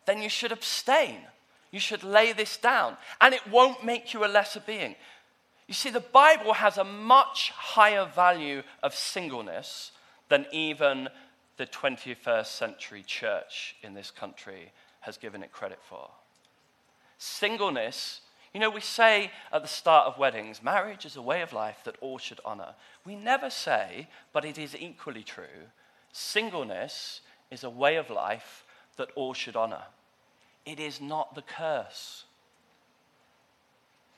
then 0.05 0.21
you 0.21 0.29
should 0.29 0.53
abstain. 0.53 1.21
You 1.77 1.81
should 1.81 2.05
lay 2.05 2.33
this 2.33 2.57
down, 2.57 2.97
and 3.21 3.35
it 3.35 3.47
won't 3.51 3.85
make 3.85 4.15
you 4.15 4.25
a 4.25 4.33
lesser 4.33 4.61
being. 4.61 4.97
You 5.69 5.75
see, 5.75 5.91
the 5.91 6.01
Bible 6.01 6.55
has 6.55 6.79
a 6.79 6.85
much 6.85 7.51
higher 7.55 8.07
value 8.07 8.63
of 8.83 8.95
singleness 8.95 9.93
than 10.31 10.47
even 10.53 11.11
the 11.59 11.67
21st 11.67 12.47
century 12.47 13.03
church 13.07 13.77
in 13.83 13.93
this 13.93 14.11
country 14.11 14.73
has 15.01 15.19
given 15.19 15.43
it 15.43 15.53
credit 15.53 15.79
for. 15.87 16.09
Singleness, 17.19 18.23
you 18.55 18.61
know, 18.61 18.71
we 18.71 18.81
say 18.81 19.31
at 19.53 19.61
the 19.61 19.69
start 19.69 20.07
of 20.07 20.19
weddings, 20.19 20.63
marriage 20.63 21.05
is 21.05 21.17
a 21.17 21.21
way 21.21 21.43
of 21.43 21.53
life 21.53 21.81
that 21.85 21.97
all 22.01 22.17
should 22.17 22.41
honor. 22.43 22.75
We 23.05 23.17
never 23.17 23.51
say, 23.51 24.09
but 24.33 24.47
it 24.47 24.57
is 24.57 24.75
equally 24.75 25.25
true, 25.25 25.69
singleness 26.11 27.21
is 27.51 27.65
a 27.65 27.69
way 27.69 27.97
of 27.97 28.09
life 28.09 28.65
that 28.97 29.11
all 29.15 29.35
should 29.35 29.57
honor. 29.57 29.83
It 30.67 30.81
is 30.81 31.01
not 31.01 31.35
the 31.35 31.43
curse. 31.43 32.25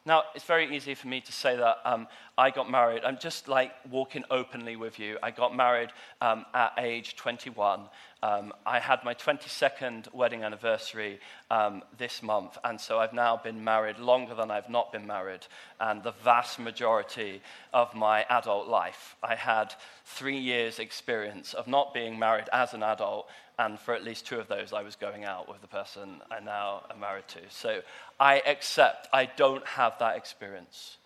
Now, 0.06 0.22
it's 0.34 0.44
very 0.44 0.74
easy 0.74 0.94
for 0.94 1.06
me 1.06 1.20
to 1.20 1.32
say 1.32 1.54
that 1.54 1.80
um, 1.84 2.08
I 2.38 2.48
got 2.48 2.70
married. 2.70 3.04
I'm 3.04 3.18
just 3.18 3.46
like 3.46 3.72
walking 3.90 4.24
openly 4.30 4.74
with 4.74 4.98
you. 4.98 5.18
I 5.22 5.30
got 5.30 5.54
married 5.54 5.90
um, 6.22 6.46
at 6.54 6.72
age 6.78 7.14
21. 7.16 7.82
Um, 8.22 8.54
I 8.64 8.78
had 8.78 9.04
my 9.04 9.12
22nd 9.12 10.14
wedding 10.14 10.44
anniversary 10.44 11.20
um, 11.50 11.82
this 11.98 12.22
month, 12.22 12.56
and 12.64 12.80
so 12.80 12.98
I've 12.98 13.12
now 13.12 13.36
been 13.36 13.62
married 13.62 13.98
longer 13.98 14.34
than 14.34 14.50
I've 14.50 14.70
not 14.70 14.92
been 14.92 15.06
married, 15.06 15.46
and 15.78 16.02
the 16.02 16.12
vast 16.12 16.58
majority 16.58 17.42
of 17.74 17.94
my 17.94 18.24
adult 18.30 18.66
life. 18.66 19.14
I 19.22 19.34
had 19.34 19.74
three 20.06 20.38
years' 20.38 20.78
experience 20.78 21.52
of 21.52 21.68
not 21.68 21.92
being 21.92 22.18
married 22.18 22.48
as 22.50 22.72
an 22.72 22.82
adult 22.82 23.28
and 23.58 23.78
for 23.78 23.94
at 23.94 24.04
least 24.04 24.26
two 24.26 24.38
of 24.38 24.46
those, 24.46 24.72
I 24.72 24.82
was 24.82 24.94
going 24.94 25.24
out 25.24 25.48
with 25.48 25.60
the 25.60 25.66
person 25.66 26.20
I 26.30 26.38
now 26.40 26.84
am 26.90 27.00
married 27.00 27.26
to. 27.28 27.40
So 27.48 27.80
I 28.20 28.40
accept 28.46 29.08
I 29.12 29.26
don't 29.26 29.66
have 29.66 29.98
that 29.98 30.16
experience. 30.16 30.98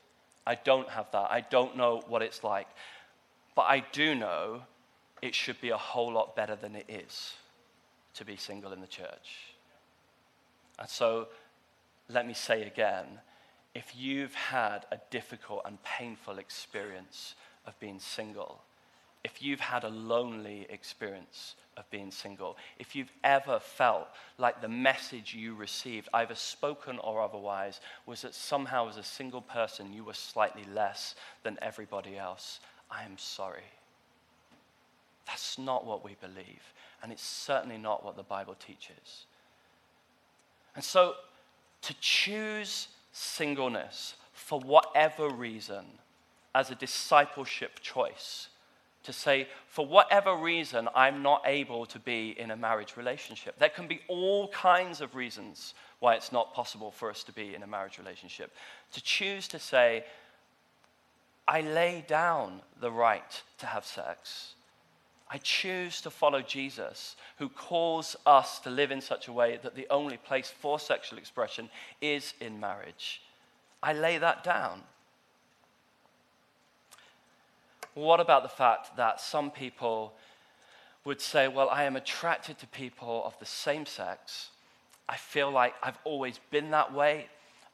I 0.46 0.56
don't 0.56 0.88
have 0.90 1.10
that. 1.12 1.30
I 1.30 1.40
don't 1.40 1.76
know 1.76 2.02
what 2.08 2.20
it's 2.20 2.44
like. 2.44 2.68
But 3.54 3.62
I 3.62 3.84
do 3.92 4.14
know 4.14 4.62
it 5.22 5.34
should 5.34 5.60
be 5.60 5.70
a 5.70 5.76
whole 5.76 6.12
lot 6.12 6.36
better 6.36 6.56
than 6.56 6.76
it 6.76 6.86
is 6.88 7.34
to 8.14 8.24
be 8.24 8.36
single 8.36 8.72
in 8.72 8.80
the 8.80 8.86
church. 8.86 9.54
And 10.78 10.88
so 10.88 11.28
let 12.08 12.26
me 12.26 12.34
say 12.34 12.64
again 12.64 13.06
if 13.74 13.94
you've 13.96 14.34
had 14.34 14.84
a 14.92 14.98
difficult 15.10 15.62
and 15.64 15.82
painful 15.82 16.38
experience 16.38 17.34
of 17.66 17.78
being 17.80 17.98
single, 17.98 18.62
if 19.24 19.40
you've 19.40 19.60
had 19.60 19.84
a 19.84 19.88
lonely 19.88 20.66
experience 20.68 21.54
of 21.76 21.88
being 21.90 22.10
single, 22.10 22.56
if 22.78 22.96
you've 22.96 23.12
ever 23.22 23.60
felt 23.60 24.08
like 24.36 24.60
the 24.60 24.68
message 24.68 25.32
you 25.34 25.54
received, 25.54 26.08
either 26.12 26.34
spoken 26.34 26.98
or 26.98 27.22
otherwise, 27.22 27.80
was 28.04 28.22
that 28.22 28.34
somehow 28.34 28.88
as 28.88 28.96
a 28.96 29.02
single 29.02 29.40
person 29.40 29.92
you 29.92 30.04
were 30.04 30.14
slightly 30.14 30.64
less 30.72 31.14
than 31.44 31.56
everybody 31.62 32.18
else, 32.18 32.58
I 32.90 33.04
am 33.04 33.16
sorry. 33.16 33.62
That's 35.26 35.56
not 35.56 35.86
what 35.86 36.04
we 36.04 36.16
believe, 36.20 36.72
and 37.02 37.12
it's 37.12 37.22
certainly 37.22 37.78
not 37.78 38.04
what 38.04 38.16
the 38.16 38.24
Bible 38.24 38.56
teaches. 38.56 39.26
And 40.74 40.82
so, 40.82 41.14
to 41.82 41.94
choose 42.00 42.88
singleness 43.12 44.14
for 44.32 44.58
whatever 44.58 45.28
reason 45.28 45.84
as 46.54 46.70
a 46.70 46.74
discipleship 46.74 47.80
choice 47.80 48.48
to 49.04 49.12
say, 49.12 49.48
for 49.68 49.86
whatever 49.86 50.36
reason, 50.36 50.88
I'm 50.94 51.22
not 51.22 51.42
able 51.44 51.86
to 51.86 51.98
be 51.98 52.38
in 52.38 52.50
a 52.50 52.56
marriage 52.56 52.96
relationship. 52.96 53.58
There 53.58 53.68
can 53.68 53.88
be 53.88 54.00
all 54.08 54.48
kinds 54.48 55.00
of 55.00 55.14
reasons 55.14 55.74
why 55.98 56.14
it's 56.14 56.32
not 56.32 56.54
possible 56.54 56.90
for 56.90 57.10
us 57.10 57.24
to 57.24 57.32
be 57.32 57.54
in 57.54 57.62
a 57.62 57.66
marriage 57.66 57.98
relationship. 57.98 58.52
To 58.92 59.02
choose 59.02 59.48
to 59.48 59.58
say, 59.58 60.04
I 61.48 61.62
lay 61.62 62.04
down 62.06 62.60
the 62.80 62.90
right 62.90 63.42
to 63.58 63.66
have 63.66 63.84
sex. 63.84 64.54
I 65.30 65.38
choose 65.38 66.00
to 66.02 66.10
follow 66.10 66.42
Jesus, 66.42 67.16
who 67.38 67.48
calls 67.48 68.16
us 68.26 68.58
to 68.60 68.70
live 68.70 68.90
in 68.90 69.00
such 69.00 69.28
a 69.28 69.32
way 69.32 69.58
that 69.62 69.74
the 69.74 69.86
only 69.90 70.18
place 70.18 70.52
for 70.60 70.78
sexual 70.78 71.18
expression 71.18 71.70
is 72.00 72.34
in 72.40 72.60
marriage. 72.60 73.22
I 73.82 73.94
lay 73.94 74.18
that 74.18 74.44
down. 74.44 74.82
What 77.94 78.20
about 78.20 78.42
the 78.42 78.48
fact 78.48 78.96
that 78.96 79.20
some 79.20 79.50
people 79.50 80.14
would 81.04 81.20
say, 81.20 81.48
Well, 81.48 81.68
I 81.68 81.84
am 81.84 81.96
attracted 81.96 82.58
to 82.58 82.66
people 82.66 83.22
of 83.24 83.38
the 83.38 83.46
same 83.46 83.86
sex. 83.86 84.50
I 85.08 85.16
feel 85.16 85.50
like 85.50 85.74
I've 85.82 85.98
always 86.04 86.40
been 86.50 86.70
that 86.70 86.92
way. 86.92 87.26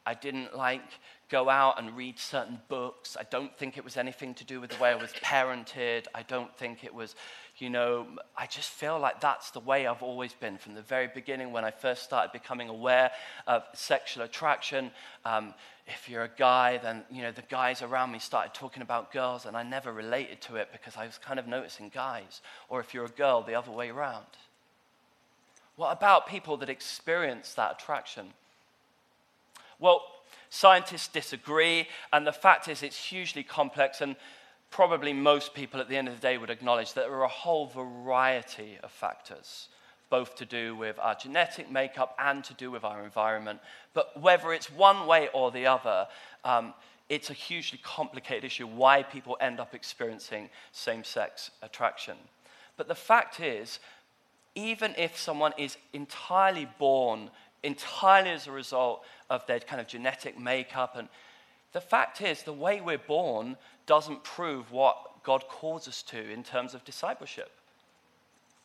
I 0.06 0.14
didn't 0.14 0.56
like 0.56 0.82
go 1.28 1.50
out 1.50 1.78
and 1.78 1.94
read 1.96 2.18
certain 2.18 2.58
books. 2.68 3.16
I 3.20 3.24
don't 3.24 3.56
think 3.58 3.76
it 3.76 3.84
was 3.84 3.96
anything 3.98 4.32
to 4.34 4.44
do 4.44 4.60
with 4.60 4.70
the 4.70 4.82
way 4.82 4.90
I 4.90 4.94
was 4.94 5.12
parented. 5.22 6.06
I 6.14 6.22
don't 6.22 6.54
think 6.56 6.82
it 6.82 6.94
was, 6.94 7.14
you 7.60 7.70
know, 7.70 8.06
I 8.36 8.46
just 8.46 8.70
feel 8.70 8.98
like 8.98 9.20
that's 9.20 9.50
the 9.50 9.60
way 9.60 9.86
I've 9.86 10.02
always 10.02 10.32
been 10.32 10.58
from 10.58 10.74
the 10.74 10.82
very 10.82 11.08
beginning 11.08 11.52
when 11.52 11.64
I 11.64 11.70
first 11.70 12.02
started 12.02 12.32
becoming 12.32 12.68
aware 12.68 13.10
of 13.46 13.64
sexual 13.74 14.24
attraction. 14.24 14.90
Um, 15.24 15.54
if 15.86 16.08
you're 16.08 16.24
a 16.24 16.30
guy, 16.36 16.78
then, 16.78 17.04
you 17.10 17.22
know, 17.22 17.32
the 17.32 17.42
guys 17.42 17.82
around 17.82 18.12
me 18.12 18.18
started 18.18 18.54
talking 18.54 18.82
about 18.82 19.12
girls 19.12 19.46
and 19.46 19.56
I 19.56 19.62
never 19.62 19.92
related 19.92 20.40
to 20.42 20.56
it 20.56 20.68
because 20.72 20.96
I 20.96 21.06
was 21.06 21.18
kind 21.18 21.38
of 21.38 21.46
noticing 21.46 21.88
guys. 21.88 22.40
Or 22.68 22.80
if 22.80 22.94
you're 22.94 23.06
a 23.06 23.10
girl, 23.10 23.42
the 23.42 23.54
other 23.54 23.70
way 23.70 23.88
around. 23.88 24.26
What 25.76 25.92
about 25.92 26.28
people 26.28 26.56
that 26.58 26.68
experience 26.68 27.54
that 27.54 27.80
attraction? 27.80 28.26
Well, 29.78 30.02
scientists 30.50 31.08
disagree, 31.08 31.88
and 32.12 32.26
the 32.26 32.32
fact 32.32 32.68
is 32.68 32.82
it's 32.82 32.96
hugely 32.96 33.42
complex, 33.44 34.00
and 34.00 34.16
probably 34.70 35.12
most 35.12 35.54
people 35.54 35.80
at 35.80 35.88
the 35.88 35.96
end 35.96 36.08
of 36.08 36.14
the 36.14 36.20
day 36.20 36.38
would 36.38 36.50
acknowledge 36.50 36.92
that 36.92 37.06
there 37.06 37.14
are 37.14 37.24
a 37.24 37.28
whole 37.28 37.66
variety 37.66 38.78
of 38.82 38.90
factors 38.90 39.68
both 40.10 40.36
to 40.36 40.46
do 40.46 40.74
with 40.74 40.98
our 40.98 41.14
genetic 41.14 41.70
makeup 41.70 42.14
and 42.18 42.42
to 42.42 42.54
do 42.54 42.70
with 42.70 42.82
our 42.82 43.04
environment. 43.04 43.60
But 43.92 44.18
whether 44.20 44.52
it's 44.52 44.70
one 44.70 45.06
way 45.06 45.28
or 45.34 45.50
the 45.50 45.66
other, 45.66 46.06
um, 46.44 46.72
it's 47.08 47.28
a 47.28 47.34
hugely 47.34 47.78
complicated 47.82 48.44
issue 48.44 48.66
why 48.66 49.02
people 49.02 49.36
end 49.40 49.60
up 49.60 49.74
experiencing 49.74 50.48
same 50.72 51.04
sex 51.04 51.50
attraction. 51.62 52.16
But 52.76 52.88
the 52.88 52.94
fact 52.94 53.40
is, 53.40 53.80
even 54.54 54.94
if 54.96 55.18
someone 55.18 55.52
is 55.58 55.76
entirely 55.92 56.68
born 56.78 57.30
entirely 57.62 58.30
as 58.30 58.46
a 58.46 58.52
result 58.52 59.02
of 59.30 59.46
their 59.46 59.60
kind 59.60 59.80
of 59.80 59.86
genetic 59.86 60.38
makeup, 60.38 60.96
and 60.96 61.08
the 61.78 61.86
fact 61.86 62.20
is, 62.20 62.42
the 62.42 62.52
way 62.52 62.80
we're 62.80 62.98
born 62.98 63.56
doesn't 63.86 64.24
prove 64.24 64.72
what 64.72 65.22
God 65.22 65.44
calls 65.48 65.86
us 65.86 66.02
to 66.02 66.18
in 66.18 66.42
terms 66.42 66.74
of 66.74 66.84
discipleship 66.84 67.52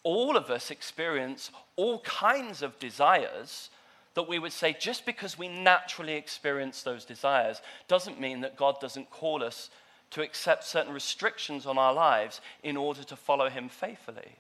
all 0.03 0.35
of 0.35 0.49
us 0.49 0.69
experience 0.69 1.49
all 1.75 1.99
kinds 1.99 2.61
of 2.61 2.77
desires 2.79 3.69
that 4.15 4.27
we 4.27 4.37
would 4.37 4.51
say 4.51 4.75
just 4.79 5.05
because 5.05 5.37
we 5.37 5.47
naturally 5.47 6.13
experience 6.13 6.83
those 6.83 7.05
desires 7.05 7.61
doesn't 7.87 8.19
mean 8.19 8.41
that 8.41 8.57
God 8.57 8.79
doesn't 8.79 9.09
call 9.09 9.43
us 9.43 9.69
to 10.11 10.21
accept 10.21 10.63
certain 10.65 10.93
restrictions 10.93 11.65
on 11.65 11.77
our 11.77 11.93
lives 11.93 12.41
in 12.61 12.77
order 12.77 13.03
to 13.03 13.15
follow 13.15 13.49
Him 13.49 13.69
faithfully. 13.69 14.35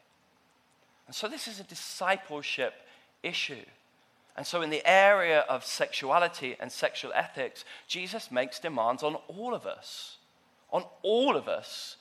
And 1.07 1.15
so 1.15 1.27
this 1.27 1.47
is 1.47 1.59
a 1.59 1.63
discipleship 1.63 2.73
issue. 3.23 3.65
And 4.35 4.47
so, 4.47 4.61
in 4.61 4.71
the 4.71 4.85
area 4.85 5.41
of 5.41 5.63
sexuality 5.63 6.55
and 6.59 6.71
sexual 6.71 7.11
ethics, 7.13 7.65
Jesus 7.87 8.31
makes 8.31 8.59
demands 8.59 9.03
on 9.03 9.15
all 9.27 9.53
of 9.53 9.65
us, 9.65 10.17
on 10.71 10.83
all 11.03 11.35
of 11.35 11.47
us, 11.47 11.97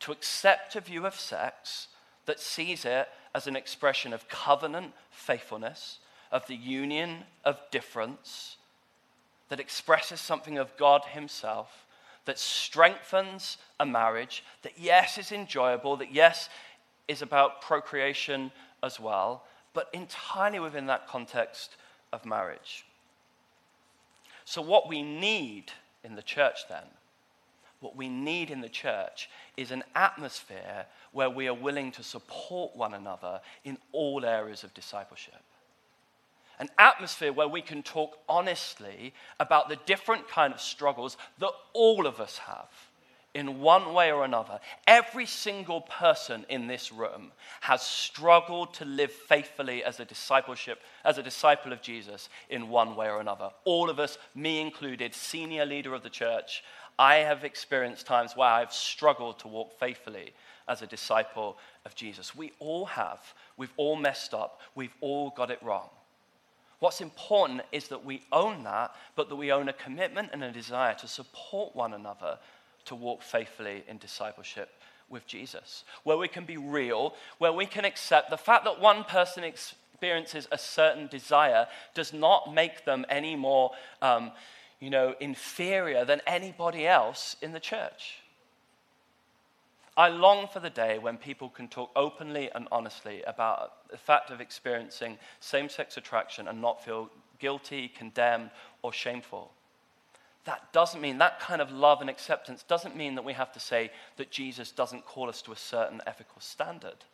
to 0.00 0.12
accept 0.12 0.74
a 0.74 0.80
view 0.80 1.06
of 1.06 1.14
sex 1.14 1.88
that 2.26 2.40
sees 2.40 2.84
it 2.84 3.08
as 3.34 3.46
an 3.46 3.54
expression 3.54 4.12
of 4.12 4.28
covenant 4.28 4.92
faithfulness, 5.10 6.00
of 6.32 6.46
the 6.48 6.56
union 6.56 7.18
of 7.44 7.60
difference, 7.70 8.56
that 9.48 9.60
expresses 9.60 10.20
something 10.20 10.58
of 10.58 10.76
God 10.76 11.04
Himself, 11.04 11.86
that 12.24 12.38
strengthens 12.38 13.58
a 13.78 13.86
marriage, 13.86 14.42
that 14.62 14.72
yes 14.76 15.18
is 15.18 15.30
enjoyable, 15.30 15.96
that 15.96 16.12
yes 16.12 16.48
is 17.06 17.22
about 17.22 17.62
procreation 17.62 18.50
as 18.82 18.98
well, 18.98 19.44
but 19.76 19.88
entirely 19.92 20.58
within 20.58 20.86
that 20.86 21.06
context 21.06 21.76
of 22.12 22.26
marriage. 22.26 22.84
So, 24.44 24.60
what 24.60 24.88
we 24.88 25.02
need 25.02 25.66
in 26.02 26.16
the 26.16 26.22
church 26.22 26.60
then 26.68 26.86
what 27.80 27.96
we 27.96 28.08
need 28.08 28.50
in 28.50 28.60
the 28.60 28.68
church 28.68 29.28
is 29.56 29.70
an 29.70 29.84
atmosphere 29.94 30.86
where 31.12 31.30
we 31.30 31.46
are 31.46 31.54
willing 31.54 31.92
to 31.92 32.02
support 32.02 32.74
one 32.74 32.94
another 32.94 33.40
in 33.64 33.78
all 33.92 34.24
areas 34.24 34.64
of 34.64 34.74
discipleship. 34.74 35.42
An 36.58 36.70
atmosphere 36.78 37.32
where 37.32 37.48
we 37.48 37.60
can 37.60 37.82
talk 37.82 38.18
honestly 38.28 39.12
about 39.38 39.68
the 39.68 39.78
different 39.84 40.26
kind 40.26 40.54
of 40.54 40.60
struggles 40.60 41.18
that 41.38 41.52
all 41.74 42.06
of 42.06 42.18
us 42.18 42.38
have 42.38 42.70
in 43.36 43.60
one 43.60 43.92
way 43.92 44.10
or 44.10 44.24
another. 44.24 44.58
Every 44.86 45.26
single 45.26 45.82
person 45.82 46.46
in 46.48 46.68
this 46.68 46.90
room 46.90 47.32
has 47.60 47.82
struggled 47.82 48.72
to 48.74 48.86
live 48.86 49.12
faithfully 49.12 49.84
as 49.84 50.00
a 50.00 50.06
discipleship, 50.06 50.80
as 51.04 51.18
a 51.18 51.22
disciple 51.22 51.70
of 51.70 51.82
Jesus 51.82 52.30
in 52.48 52.70
one 52.70 52.96
way 52.96 53.10
or 53.10 53.20
another. 53.20 53.50
All 53.66 53.90
of 53.90 54.00
us, 54.00 54.16
me 54.34 54.62
included, 54.62 55.14
senior 55.14 55.66
leader 55.66 55.92
of 55.92 56.02
the 56.02 56.08
church, 56.08 56.64
I 56.98 57.16
have 57.16 57.44
experienced 57.44 58.06
times 58.06 58.34
where 58.34 58.48
I've 58.48 58.72
struggled 58.72 59.38
to 59.40 59.48
walk 59.48 59.78
faithfully 59.78 60.32
as 60.66 60.80
a 60.80 60.86
disciple 60.86 61.58
of 61.84 61.94
Jesus. 61.94 62.34
We 62.34 62.52
all 62.58 62.86
have. 62.86 63.34
We've 63.58 63.74
all 63.76 63.96
messed 63.96 64.32
up. 64.32 64.62
We've 64.74 64.96
all 65.02 65.28
got 65.28 65.50
it 65.50 65.62
wrong. 65.62 65.90
What's 66.78 67.02
important 67.02 67.60
is 67.70 67.88
that 67.88 68.02
we 68.02 68.22
own 68.32 68.64
that, 68.64 68.94
but 69.14 69.28
that 69.28 69.36
we 69.36 69.52
own 69.52 69.68
a 69.68 69.74
commitment 69.74 70.30
and 70.32 70.42
a 70.42 70.50
desire 70.50 70.94
to 70.94 71.06
support 71.06 71.76
one 71.76 71.92
another 71.92 72.38
to 72.86 72.94
walk 72.94 73.22
faithfully 73.22 73.84
in 73.88 73.98
discipleship 73.98 74.70
with 75.08 75.26
Jesus. 75.26 75.84
Where 76.02 76.16
we 76.16 76.28
can 76.28 76.44
be 76.44 76.56
real, 76.56 77.14
where 77.38 77.52
we 77.52 77.66
can 77.66 77.84
accept 77.84 78.30
the 78.30 78.36
fact 78.36 78.64
that 78.64 78.80
one 78.80 79.04
person 79.04 79.44
experiences 79.44 80.48
a 80.50 80.58
certain 80.58 81.06
desire 81.06 81.66
does 81.94 82.12
not 82.12 82.52
make 82.52 82.84
them 82.84 83.06
any 83.08 83.36
more, 83.36 83.70
um, 84.02 84.32
you 84.80 84.90
know, 84.90 85.14
inferior 85.20 86.04
than 86.04 86.20
anybody 86.26 86.86
else 86.86 87.36
in 87.40 87.52
the 87.52 87.60
church. 87.60 88.18
I 89.96 90.08
long 90.08 90.46
for 90.48 90.60
the 90.60 90.68
day 90.68 90.98
when 90.98 91.16
people 91.16 91.48
can 91.48 91.68
talk 91.68 91.90
openly 91.96 92.50
and 92.54 92.68
honestly 92.70 93.22
about 93.22 93.88
the 93.88 93.96
fact 93.96 94.30
of 94.30 94.42
experiencing 94.42 95.16
same 95.40 95.70
sex 95.70 95.96
attraction 95.96 96.48
and 96.48 96.60
not 96.60 96.84
feel 96.84 97.10
guilty, 97.38 97.88
condemned, 97.88 98.50
or 98.82 98.92
shameful. 98.92 99.52
That 100.46 100.72
doesn't 100.72 101.00
mean, 101.00 101.18
that 101.18 101.40
kind 101.40 101.60
of 101.60 101.72
love 101.72 102.00
and 102.00 102.08
acceptance 102.08 102.62
doesn't 102.62 102.96
mean 102.96 103.16
that 103.16 103.24
we 103.24 103.32
have 103.32 103.52
to 103.52 103.60
say 103.60 103.90
that 104.16 104.30
Jesus 104.30 104.70
doesn't 104.70 105.04
call 105.04 105.28
us 105.28 105.42
to 105.42 105.52
a 105.52 105.56
certain 105.56 106.00
ethical 106.06 106.40
standard. 106.40 107.04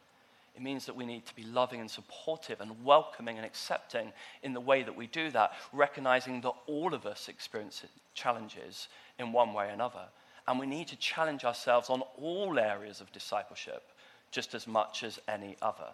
It 0.54 0.60
means 0.60 0.84
that 0.84 0.96
we 0.96 1.06
need 1.06 1.24
to 1.24 1.34
be 1.34 1.44
loving 1.44 1.80
and 1.80 1.90
supportive 1.90 2.60
and 2.60 2.84
welcoming 2.84 3.38
and 3.38 3.46
accepting 3.46 4.12
in 4.42 4.52
the 4.52 4.60
way 4.60 4.82
that 4.82 4.94
we 4.94 5.06
do 5.06 5.30
that, 5.30 5.52
recognizing 5.72 6.42
that 6.42 6.52
all 6.66 6.92
of 6.92 7.06
us 7.06 7.28
experience 7.28 7.82
challenges 8.14 8.88
in 9.18 9.32
one 9.32 9.54
way 9.54 9.68
or 9.68 9.70
another. 9.70 10.04
And 10.46 10.58
we 10.58 10.66
need 10.66 10.88
to 10.88 10.96
challenge 10.96 11.44
ourselves 11.44 11.88
on 11.88 12.02
all 12.20 12.58
areas 12.58 13.00
of 13.00 13.12
discipleship 13.12 13.82
just 14.30 14.54
as 14.54 14.66
much 14.66 15.02
as 15.04 15.18
any 15.26 15.56
other. 15.62 15.88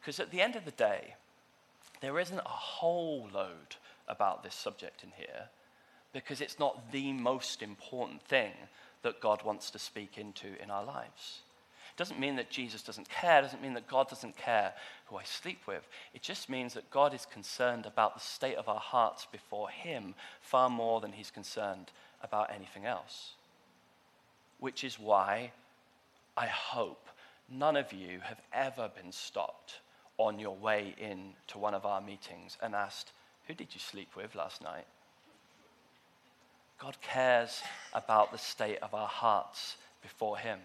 Because 0.00 0.20
at 0.20 0.30
the 0.30 0.40
end 0.40 0.54
of 0.54 0.64
the 0.64 0.70
day, 0.70 1.14
there 2.00 2.20
isn't 2.20 2.38
a 2.38 2.48
whole 2.48 3.28
load 3.34 3.74
about 4.06 4.44
this 4.44 4.54
subject 4.54 5.02
in 5.02 5.10
here 5.16 5.48
because 6.20 6.40
it's 6.40 6.58
not 6.58 6.92
the 6.92 7.12
most 7.12 7.62
important 7.62 8.22
thing 8.22 8.52
that 9.02 9.20
God 9.20 9.42
wants 9.44 9.70
to 9.70 9.78
speak 9.78 10.18
into 10.18 10.48
in 10.62 10.70
our 10.70 10.84
lives. 10.84 11.40
It 11.94 11.98
doesn't 11.98 12.20
mean 12.20 12.36
that 12.36 12.50
Jesus 12.50 12.82
doesn't 12.82 13.08
care, 13.08 13.38
it 13.38 13.42
doesn't 13.42 13.62
mean 13.62 13.74
that 13.74 13.88
God 13.88 14.08
doesn't 14.08 14.36
care 14.36 14.72
who 15.06 15.16
I 15.16 15.24
sleep 15.24 15.60
with. 15.66 15.86
It 16.14 16.22
just 16.22 16.48
means 16.48 16.74
that 16.74 16.90
God 16.90 17.14
is 17.14 17.26
concerned 17.26 17.86
about 17.86 18.14
the 18.14 18.20
state 18.20 18.56
of 18.56 18.68
our 18.68 18.80
hearts 18.80 19.26
before 19.30 19.68
Him 19.70 20.14
far 20.40 20.68
more 20.68 21.00
than 21.00 21.12
He's 21.12 21.30
concerned 21.30 21.90
about 22.22 22.50
anything 22.52 22.84
else 22.84 23.32
which 24.58 24.84
is 24.84 24.98
why 24.98 25.52
I 26.36 26.46
hope 26.46 27.08
none 27.48 27.76
of 27.76 27.92
you 27.92 28.20
have 28.20 28.40
ever 28.52 28.90
been 28.94 29.12
stopped 29.12 29.80
on 30.18 30.38
your 30.38 30.56
way 30.56 30.94
in 30.98 31.34
to 31.48 31.58
one 31.58 31.74
of 31.74 31.84
our 31.84 32.00
meetings 32.00 32.56
and 32.62 32.74
asked, 32.74 33.12
Who 33.46 33.54
did 33.54 33.74
you 33.74 33.80
sleep 33.80 34.16
with 34.16 34.34
last 34.34 34.62
night? 34.62 34.86
God 36.80 36.96
cares 37.00 37.62
about 37.94 38.32
the 38.32 38.38
state 38.38 38.78
of 38.82 38.94
our 38.94 39.08
hearts 39.08 39.76
before 40.02 40.36
Him. 40.38 40.58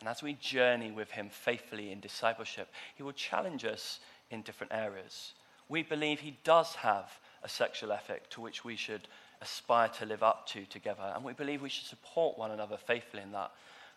And 0.00 0.08
as 0.08 0.22
we 0.22 0.32
journey 0.34 0.90
with 0.90 1.10
Him 1.10 1.28
faithfully 1.30 1.92
in 1.92 2.00
discipleship, 2.00 2.68
He 2.96 3.02
will 3.02 3.12
challenge 3.12 3.64
us 3.64 4.00
in 4.30 4.42
different 4.42 4.72
areas. 4.72 5.34
We 5.68 5.82
believe 5.82 6.20
He 6.20 6.38
does 6.42 6.74
have 6.76 7.10
a 7.42 7.48
sexual 7.48 7.92
ethic 7.92 8.28
to 8.30 8.40
which 8.40 8.64
we 8.64 8.76
should 8.76 9.06
aspire 9.42 9.88
to 9.88 10.06
live 10.06 10.22
up 10.22 10.46
to 10.48 10.64
together. 10.64 11.12
And 11.14 11.24
we 11.24 11.32
believe 11.32 11.60
we 11.60 11.68
should 11.68 11.86
support 11.86 12.38
one 12.38 12.50
another 12.50 12.76
faithfully 12.76 13.22
in 13.22 13.32
that. 13.32 13.50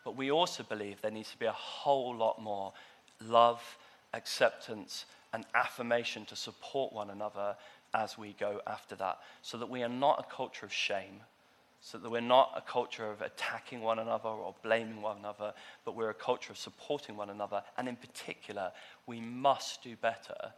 But 0.03 0.17
we 0.17 0.31
also 0.31 0.63
believe 0.63 1.01
there 1.01 1.11
needs 1.11 1.31
to 1.31 1.39
be 1.39 1.45
a 1.45 1.51
whole 1.51 2.15
lot 2.15 2.41
more 2.41 2.73
love, 3.23 3.61
acceptance, 4.13 5.05
and 5.33 5.45
affirmation 5.55 6.25
to 6.25 6.35
support 6.35 6.93
one 6.93 7.09
another 7.09 7.55
as 7.93 8.17
we 8.17 8.35
go 8.39 8.61
after 8.67 8.95
that. 8.95 9.19
So 9.41 9.57
that 9.57 9.69
we 9.69 9.83
are 9.83 9.89
not 9.89 10.19
a 10.19 10.35
culture 10.35 10.65
of 10.65 10.73
shame, 10.73 11.21
so 11.85 11.99
that 11.99 12.09
we're 12.09 12.19
not 12.19 12.51
a 12.55 12.61
culture 12.61 13.05
of 13.11 13.21
attacking 13.21 13.79
one 13.79 13.99
another 13.99 14.29
or 14.29 14.55
blaming 14.63 15.03
one 15.03 15.17
another, 15.19 15.53
but 15.85 15.95
we're 15.95 16.09
a 16.09 16.15
culture 16.15 16.51
of 16.51 16.57
supporting 16.57 17.15
one 17.15 17.29
another. 17.29 17.61
And 17.77 17.87
in 17.87 17.95
particular, 17.95 18.71
we 19.05 19.21
must 19.21 19.83
do 19.83 19.95
better 19.95 20.51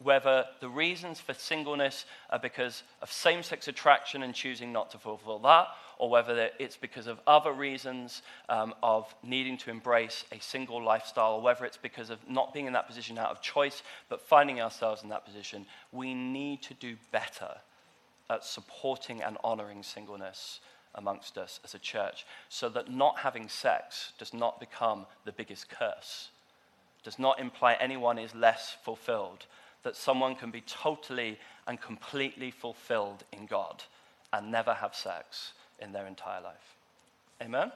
whether 0.00 0.44
the 0.58 0.68
reasons 0.68 1.20
for 1.20 1.34
singleness 1.34 2.04
are 2.30 2.38
because 2.40 2.82
of 3.00 3.12
same 3.12 3.44
sex 3.44 3.68
attraction 3.68 4.24
and 4.24 4.34
choosing 4.34 4.72
not 4.72 4.90
to 4.90 4.98
fulfill 4.98 5.38
that, 5.38 5.68
or 5.98 6.10
whether 6.10 6.50
it's 6.58 6.76
because 6.76 7.06
of 7.06 7.20
other 7.28 7.52
reasons 7.52 8.22
um, 8.48 8.74
of 8.82 9.14
needing 9.22 9.56
to 9.56 9.70
embrace 9.70 10.24
a 10.32 10.40
single 10.40 10.82
lifestyle, 10.82 11.34
or 11.34 11.42
whether 11.42 11.64
it's 11.64 11.76
because 11.76 12.10
of 12.10 12.18
not 12.28 12.52
being 12.52 12.66
in 12.66 12.72
that 12.72 12.88
position 12.88 13.18
out 13.18 13.30
of 13.30 13.40
choice, 13.40 13.84
but 14.08 14.20
finding 14.20 14.60
ourselves 14.60 15.04
in 15.04 15.10
that 15.10 15.24
position, 15.24 15.64
we 15.92 16.12
need 16.12 16.60
to 16.60 16.74
do 16.74 16.96
better 17.12 17.54
at 18.28 18.44
supporting 18.44 19.22
and 19.22 19.36
honoring 19.44 19.84
singleness 19.84 20.58
amongst 20.94 21.38
us 21.38 21.60
as 21.64 21.74
a 21.74 21.78
church 21.78 22.26
so 22.48 22.68
that 22.68 22.90
not 22.90 23.18
having 23.18 23.48
sex 23.48 24.12
does 24.18 24.34
not 24.34 24.60
become 24.60 25.06
the 25.24 25.32
biggest 25.32 25.68
curse, 25.68 26.30
does 27.02 27.18
not 27.18 27.40
imply 27.40 27.74
anyone 27.80 28.18
is 28.18 28.34
less 28.34 28.76
fulfilled 28.84 29.46
that 29.82 29.96
someone 29.96 30.34
can 30.34 30.50
be 30.50 30.60
totally 30.60 31.38
and 31.66 31.80
completely 31.80 32.50
fulfilled 32.50 33.24
in 33.32 33.46
God 33.46 33.82
and 34.32 34.50
never 34.50 34.74
have 34.74 34.94
sex 34.94 35.52
in 35.80 35.92
their 35.92 36.06
entire 36.06 36.40
life. 36.40 36.76
Amen? 37.42 37.72